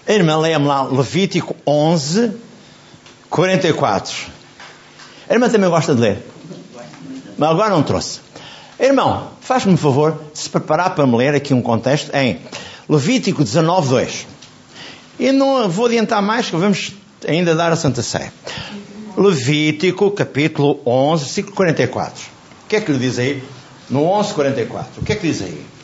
Irmã, 0.07 0.39
leia-me 0.39 0.67
lá 0.67 0.83
Levítico 0.85 1.57
11, 1.67 2.33
44. 3.29 4.15
A 5.29 5.33
irmã 5.33 5.49
também 5.49 5.69
gosta 5.69 5.93
de 5.93 6.01
ler. 6.01 6.23
Mas 7.37 7.51
agora 7.51 7.71
não 7.71 7.83
trouxe. 7.83 8.21
Irmão, 8.79 9.31
faz-me 9.41 9.73
um 9.73 9.77
favor 9.77 10.17
de 10.33 10.39
se 10.39 10.49
preparar 10.49 10.95
para 10.95 11.05
me 11.05 11.17
ler 11.17 11.35
aqui 11.35 11.53
um 11.53 11.61
contexto 11.61 12.15
em 12.15 12.41
Levítico 12.89 13.43
19, 13.43 13.89
2. 13.89 14.27
E 15.19 15.33
não 15.33 15.69
vou 15.69 15.87
adiantar 15.87 16.23
mais, 16.23 16.51
que 16.51 16.57
vamos 16.57 16.93
ainda 17.27 17.57
dar 17.57 17.73
a 17.73 17.77
Santa 17.77 18.03
Sé. 18.03 18.31
Levítico, 19.17 20.13
capítulo 20.13 20.79
11, 20.87 21.25
versículo 21.25 21.57
44. 21.57 22.23
O 22.65 22.69
que 22.69 22.77
é 22.77 22.81
que 22.81 22.93
lhe 22.93 22.99
diz 22.99 23.19
aí? 23.19 23.43
No 23.91 24.05
11, 24.05 24.33
44. 24.33 25.03
O 25.03 25.05
que 25.05 25.13
é 25.13 25.17
que 25.17 25.27
diz 25.27 25.43
aí? 25.43 25.75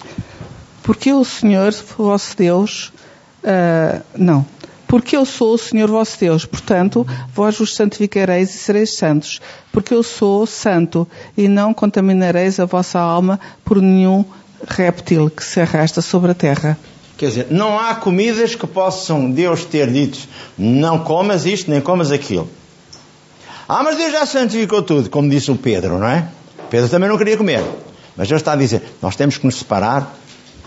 Porque 0.91 1.12
o 1.12 1.24
Senhor, 1.24 1.72
vosso 1.97 2.36
Deus, 2.36 2.93
uh, 3.45 4.03
não. 4.12 4.45
Porque 4.88 5.16
eu 5.16 5.24
sou 5.24 5.55
o 5.55 5.57
Senhor 5.57 5.88
vosso 5.88 6.18
Deus, 6.18 6.45
portanto, 6.45 7.07
vós 7.32 7.57
vos 7.57 7.76
santificareis 7.76 8.53
e 8.53 8.59
sereis 8.59 8.97
santos, 8.97 9.41
porque 9.70 9.95
eu 9.95 10.03
sou 10.03 10.45
santo, 10.49 11.07
e 11.36 11.47
não 11.47 11.72
contaminareis 11.72 12.59
a 12.59 12.64
vossa 12.64 12.99
alma 12.99 13.38
por 13.64 13.80
nenhum 13.80 14.24
réptil 14.66 15.30
que 15.30 15.45
se 15.45 15.61
arrasta 15.61 16.03
sobre 16.03 16.32
a 16.32 16.34
terra. 16.34 16.76
Quer 17.16 17.28
dizer, 17.28 17.47
não 17.53 17.78
há 17.78 17.95
comidas 17.95 18.57
que 18.57 18.66
possam 18.66 19.30
Deus 19.30 19.64
ter 19.64 19.93
dito, 19.93 20.18
não 20.59 20.99
comas 20.99 21.47
isto, 21.47 21.70
nem 21.70 21.80
comas 21.80 22.11
aquilo. 22.11 22.51
Ah, 23.68 23.84
mas 23.84 23.97
Deus 23.97 24.11
já 24.11 24.26
santificou 24.26 24.82
tudo, 24.82 25.09
como 25.09 25.30
disse 25.30 25.53
o 25.53 25.57
Pedro, 25.57 26.01
não 26.01 26.09
é? 26.09 26.26
Pedro 26.68 26.88
também 26.88 27.09
não 27.09 27.16
queria 27.16 27.36
comer. 27.36 27.62
Mas 28.16 28.26
Deus 28.26 28.41
está 28.41 28.55
a 28.55 28.57
dizer, 28.57 28.82
nós 29.01 29.14
temos 29.14 29.38
que 29.38 29.47
nos 29.47 29.55
separar 29.55 30.20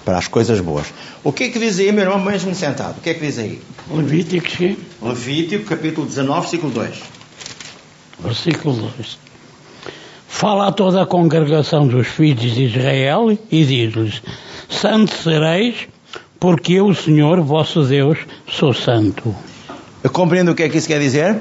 para 0.04 0.18
as 0.18 0.28
coisas 0.28 0.60
boas. 0.60 0.88
O 1.24 1.32
que 1.32 1.46
é 1.46 1.50
que 1.50 1.60
diz 1.60 1.80
aí, 1.80 1.92
meu 1.92 2.04
irmão, 2.04 2.20
mesmo 2.20 2.54
sentado? 2.54 2.98
O 2.98 3.02
que 3.02 3.10
é 3.10 3.14
que 3.14 3.26
diz 3.26 3.38
aí? 3.40 3.62
Levíticos, 3.90 4.54
sim. 4.54 4.78
Levítico, 5.02 5.66
capítulo 5.66 6.06
19, 6.08 6.42
versículo 6.42 6.74
2. 6.74 7.04
versículo 8.20 8.76
2. 8.98 9.18
Fala 10.28 10.68
a 10.68 10.72
toda 10.72 11.04
a 11.04 11.06
congregação 11.06 11.88
dos 11.88 12.08
filhos 12.08 12.54
de 12.54 12.64
Israel 12.66 13.38
e 13.52 13.66
diz-lhes: 13.66 14.22
Santo 14.70 15.16
sereis, 15.16 15.88
porque 16.40 16.74
eu, 16.74 16.88
o 16.88 16.96
Senhor, 16.96 17.40
vosso 17.42 17.84
Deus, 17.84 18.18
sou 18.48 18.74
santo. 18.74 19.34
Eu 20.04 20.10
compreendo 20.10 20.52
o 20.52 20.56
que 20.56 20.64
é 20.64 20.70
que 20.70 20.78
isso 20.78 20.88
quer 20.88 21.00
dizer? 21.00 21.38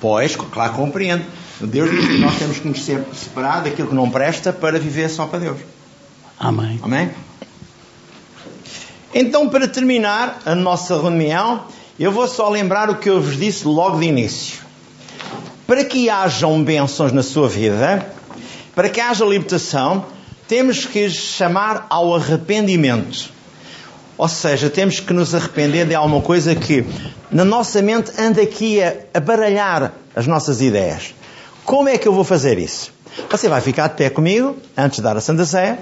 Pois, 0.00 0.34
claro, 0.34 0.72
compreendo. 0.72 1.24
Deus 1.60 1.90
diz 1.90 2.08
que 2.08 2.18
nós 2.18 2.36
temos 2.36 2.58
que 2.58 2.68
nos 2.68 2.82
separar 2.82 3.62
daquilo 3.62 3.88
que 3.88 3.94
não 3.94 4.10
presta 4.10 4.52
para 4.52 4.78
viver 4.78 5.08
só 5.08 5.26
para 5.26 5.38
Deus. 5.38 5.58
Amém. 6.38 6.80
Amém? 6.82 7.10
Então, 9.16 9.48
para 9.48 9.68
terminar 9.68 10.40
a 10.44 10.56
nossa 10.56 11.00
reunião, 11.00 11.66
eu 12.00 12.10
vou 12.10 12.26
só 12.26 12.48
lembrar 12.48 12.90
o 12.90 12.96
que 12.96 13.08
eu 13.08 13.20
vos 13.20 13.38
disse 13.38 13.64
logo 13.64 14.00
de 14.00 14.06
início. 14.06 14.58
Para 15.68 15.84
que 15.84 16.10
hajam 16.10 16.64
bênçãos 16.64 17.12
na 17.12 17.22
sua 17.22 17.48
vida, 17.48 18.04
para 18.74 18.88
que 18.88 19.00
haja 19.00 19.24
libertação, 19.24 20.04
temos 20.48 20.84
que 20.84 21.08
chamar 21.08 21.86
ao 21.88 22.12
arrependimento. 22.16 23.30
Ou 24.18 24.26
seja, 24.26 24.68
temos 24.68 24.98
que 24.98 25.12
nos 25.12 25.32
arrepender 25.32 25.86
de 25.86 25.94
alguma 25.94 26.20
coisa 26.20 26.52
que 26.56 26.84
na 27.30 27.44
nossa 27.44 27.80
mente 27.80 28.10
anda 28.18 28.42
aqui 28.42 28.80
a, 28.82 29.20
baralhar 29.20 29.92
as 30.16 30.26
nossas 30.26 30.60
ideias. 30.60 31.14
Como 31.64 31.88
é 31.88 31.96
que 31.96 32.08
eu 32.08 32.12
vou 32.12 32.24
fazer 32.24 32.58
isso? 32.58 32.92
Você 33.30 33.48
vai 33.48 33.60
ficar 33.60 33.88
de 33.88 33.94
pé 33.94 34.10
comigo, 34.10 34.56
antes 34.76 34.96
de 34.96 35.02
dar 35.02 35.16
a 35.16 35.20
Santa 35.20 35.46
Sé. 35.46 35.78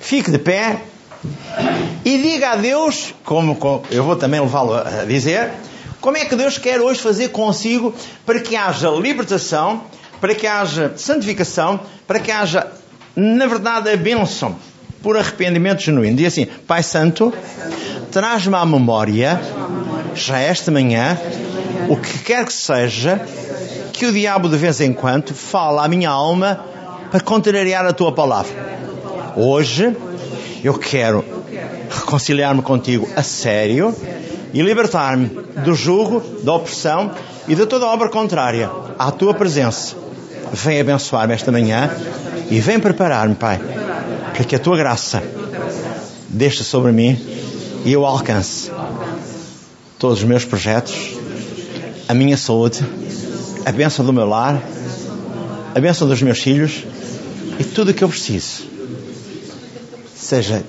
Fique 0.00 0.30
de 0.30 0.38
pé 0.38 0.80
e 2.04 2.18
diga 2.18 2.50
a 2.50 2.56
Deus, 2.56 3.14
como, 3.24 3.56
como 3.56 3.82
eu 3.90 4.04
vou 4.04 4.16
também 4.16 4.40
levá-lo 4.40 4.74
a 4.74 5.04
dizer, 5.04 5.50
como 6.00 6.16
é 6.16 6.24
que 6.24 6.36
Deus 6.36 6.58
quer 6.58 6.80
hoje 6.80 7.00
fazer 7.00 7.28
consigo 7.30 7.94
para 8.24 8.38
que 8.38 8.54
haja 8.54 8.88
libertação, 8.90 9.82
para 10.20 10.34
que 10.34 10.46
haja 10.46 10.92
santificação, 10.96 11.80
para 12.06 12.20
que 12.20 12.30
haja, 12.30 12.66
na 13.14 13.46
verdade, 13.46 13.90
a 13.90 13.96
bênção 13.96 14.56
por 15.02 15.16
arrependimento 15.16 15.82
genuíno. 15.82 16.16
Diz 16.16 16.28
assim: 16.28 16.46
Pai 16.66 16.82
Santo, 16.82 17.32
traz-me 18.10 18.54
à 18.54 18.64
memória, 18.64 19.40
já 20.14 20.38
esta 20.38 20.70
manhã, 20.70 21.18
o 21.88 21.96
que 21.96 22.18
quer 22.20 22.44
que 22.44 22.52
seja, 22.52 23.20
que 23.92 24.06
o 24.06 24.12
diabo 24.12 24.48
de 24.48 24.56
vez 24.56 24.80
em 24.80 24.92
quando 24.92 25.34
fala 25.34 25.84
à 25.84 25.88
minha 25.88 26.10
alma 26.10 26.64
para 27.10 27.20
contrariar 27.20 27.84
a 27.84 27.92
tua 27.92 28.12
palavra. 28.12 28.52
Hoje, 29.36 29.96
eu 30.62 30.74
quero 30.74 31.24
reconciliar-me 31.90 32.62
contigo 32.62 33.08
a 33.16 33.22
sério 33.22 33.94
e 34.52 34.62
libertar-me 34.62 35.26
do 35.64 35.74
jugo, 35.74 36.22
da 36.42 36.54
opressão 36.54 37.10
e 37.48 37.54
de 37.54 37.66
toda 37.66 37.86
obra 37.86 38.08
contrária 38.08 38.70
à 38.98 39.10
tua 39.10 39.34
presença. 39.34 39.96
Vem 40.52 40.80
abençoar-me 40.80 41.34
esta 41.34 41.50
manhã 41.52 41.90
e 42.50 42.60
vem 42.60 42.78
preparar-me, 42.78 43.34
Pai, 43.34 43.60
para 44.32 44.44
que 44.44 44.54
a 44.54 44.58
tua 44.58 44.76
graça 44.76 45.22
deixe 46.28 46.62
sobre 46.64 46.92
mim 46.92 47.18
e 47.84 47.92
eu 47.92 48.04
alcance 48.04 48.70
todos 49.98 50.18
os 50.18 50.24
meus 50.24 50.44
projetos, 50.44 51.16
a 52.08 52.14
minha 52.14 52.36
saúde, 52.36 52.84
a 53.64 53.72
bênção 53.72 54.04
do 54.04 54.12
meu 54.12 54.26
lar, 54.26 54.62
a 55.74 55.80
bênção 55.80 56.06
dos 56.06 56.22
meus 56.22 56.38
filhos 56.38 56.84
e 57.58 57.64
tudo 57.64 57.90
o 57.90 57.94
que 57.94 58.04
eu 58.04 58.08
preciso. 58.08 58.75
Seja 60.26 60.64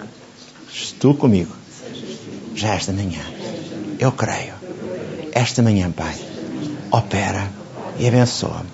tu 1.00 1.16
comigo, 1.16 1.52
já 2.54 2.76
esta 2.76 2.94
manhã. 2.94 3.22
Eu 3.98 4.12
creio. 4.12 4.54
Esta 5.32 5.64
manhã, 5.64 5.90
Pai, 5.90 6.16
opera 6.92 7.50
e 7.98 8.08
abençoa-me. 8.08 8.70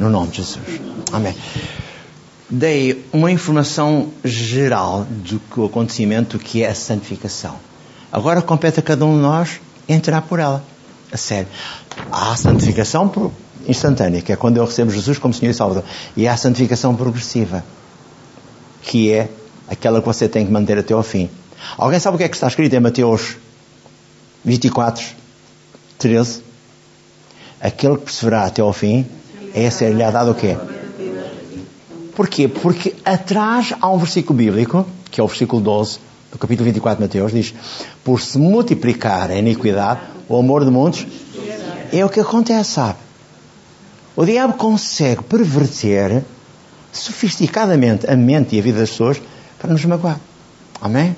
No 0.00 0.10
nome 0.10 0.32
de 0.32 0.38
Jesus. 0.38 0.80
Amém. 1.12 1.32
Dei 2.50 3.06
uma 3.12 3.30
informação 3.30 4.08
geral 4.24 5.06
do 5.54 5.64
acontecimento 5.64 6.40
que 6.40 6.64
é 6.64 6.70
a 6.70 6.74
santificação. 6.74 7.54
Agora 8.10 8.42
compete 8.42 8.80
a 8.80 8.82
cada 8.82 9.04
um 9.04 9.14
de 9.14 9.22
nós 9.22 9.60
entrar 9.88 10.22
por 10.22 10.40
ela. 10.40 10.64
A 11.12 11.16
sério. 11.16 11.46
Há 12.10 12.32
a 12.32 12.36
santificação 12.36 13.32
instantânea, 13.68 14.20
que 14.22 14.32
é 14.32 14.36
quando 14.36 14.56
eu 14.56 14.64
recebo 14.64 14.90
Jesus 14.90 15.18
como 15.18 15.32
Senhor 15.32 15.52
e 15.52 15.54
Salvador. 15.54 15.84
E 16.16 16.26
há 16.26 16.32
a 16.32 16.36
santificação 16.36 16.96
progressiva, 16.96 17.64
que 18.82 19.12
é 19.12 19.28
aquela 19.70 20.00
que 20.00 20.06
você 20.06 20.28
tem 20.28 20.44
que 20.44 20.50
manter 20.50 20.76
até 20.76 20.92
ao 20.92 21.02
fim. 21.02 21.30
Alguém 21.78 22.00
sabe 22.00 22.16
o 22.16 22.18
que 22.18 22.24
é 22.24 22.28
que 22.28 22.34
está 22.34 22.48
escrito 22.48 22.74
em 22.74 22.80
Mateus 22.80 23.36
24, 24.44 25.04
13? 25.96 26.42
Aquele 27.60 27.96
que 27.96 28.04
perseverar 28.04 28.46
até 28.46 28.60
ao 28.60 28.72
fim, 28.72 29.06
é 29.54 29.70
ser-lhe 29.70 30.10
dado 30.10 30.32
o 30.32 30.34
quê? 30.34 30.56
Porquê? 32.16 32.48
Porque 32.48 32.96
atrás 33.04 33.72
há 33.80 33.90
um 33.90 33.98
versículo 33.98 34.36
bíblico, 34.36 34.86
que 35.10 35.20
é 35.20 35.24
o 35.24 35.26
versículo 35.28 35.62
12, 35.62 35.98
do 36.32 36.38
capítulo 36.38 36.64
24 36.64 36.96
de 36.96 37.02
Mateus, 37.02 37.32
diz: 37.32 37.54
Por 38.02 38.20
se 38.20 38.38
multiplicar 38.38 39.30
a 39.30 39.36
iniquidade, 39.36 40.00
o 40.28 40.36
amor 40.36 40.64
de 40.64 40.70
muitos, 40.70 41.06
é 41.92 42.04
o 42.04 42.08
que 42.08 42.20
acontece, 42.20 42.70
sabe? 42.70 42.98
O 44.16 44.24
diabo 44.24 44.54
consegue 44.54 45.22
perverter 45.22 46.24
sofisticadamente 46.92 48.10
a 48.10 48.16
mente 48.16 48.56
e 48.56 48.58
a 48.58 48.62
vida 48.62 48.80
das 48.80 48.90
pessoas 48.90 49.20
para 49.60 49.72
nos 49.72 49.84
magoar. 49.84 50.18
Amém? 50.80 51.08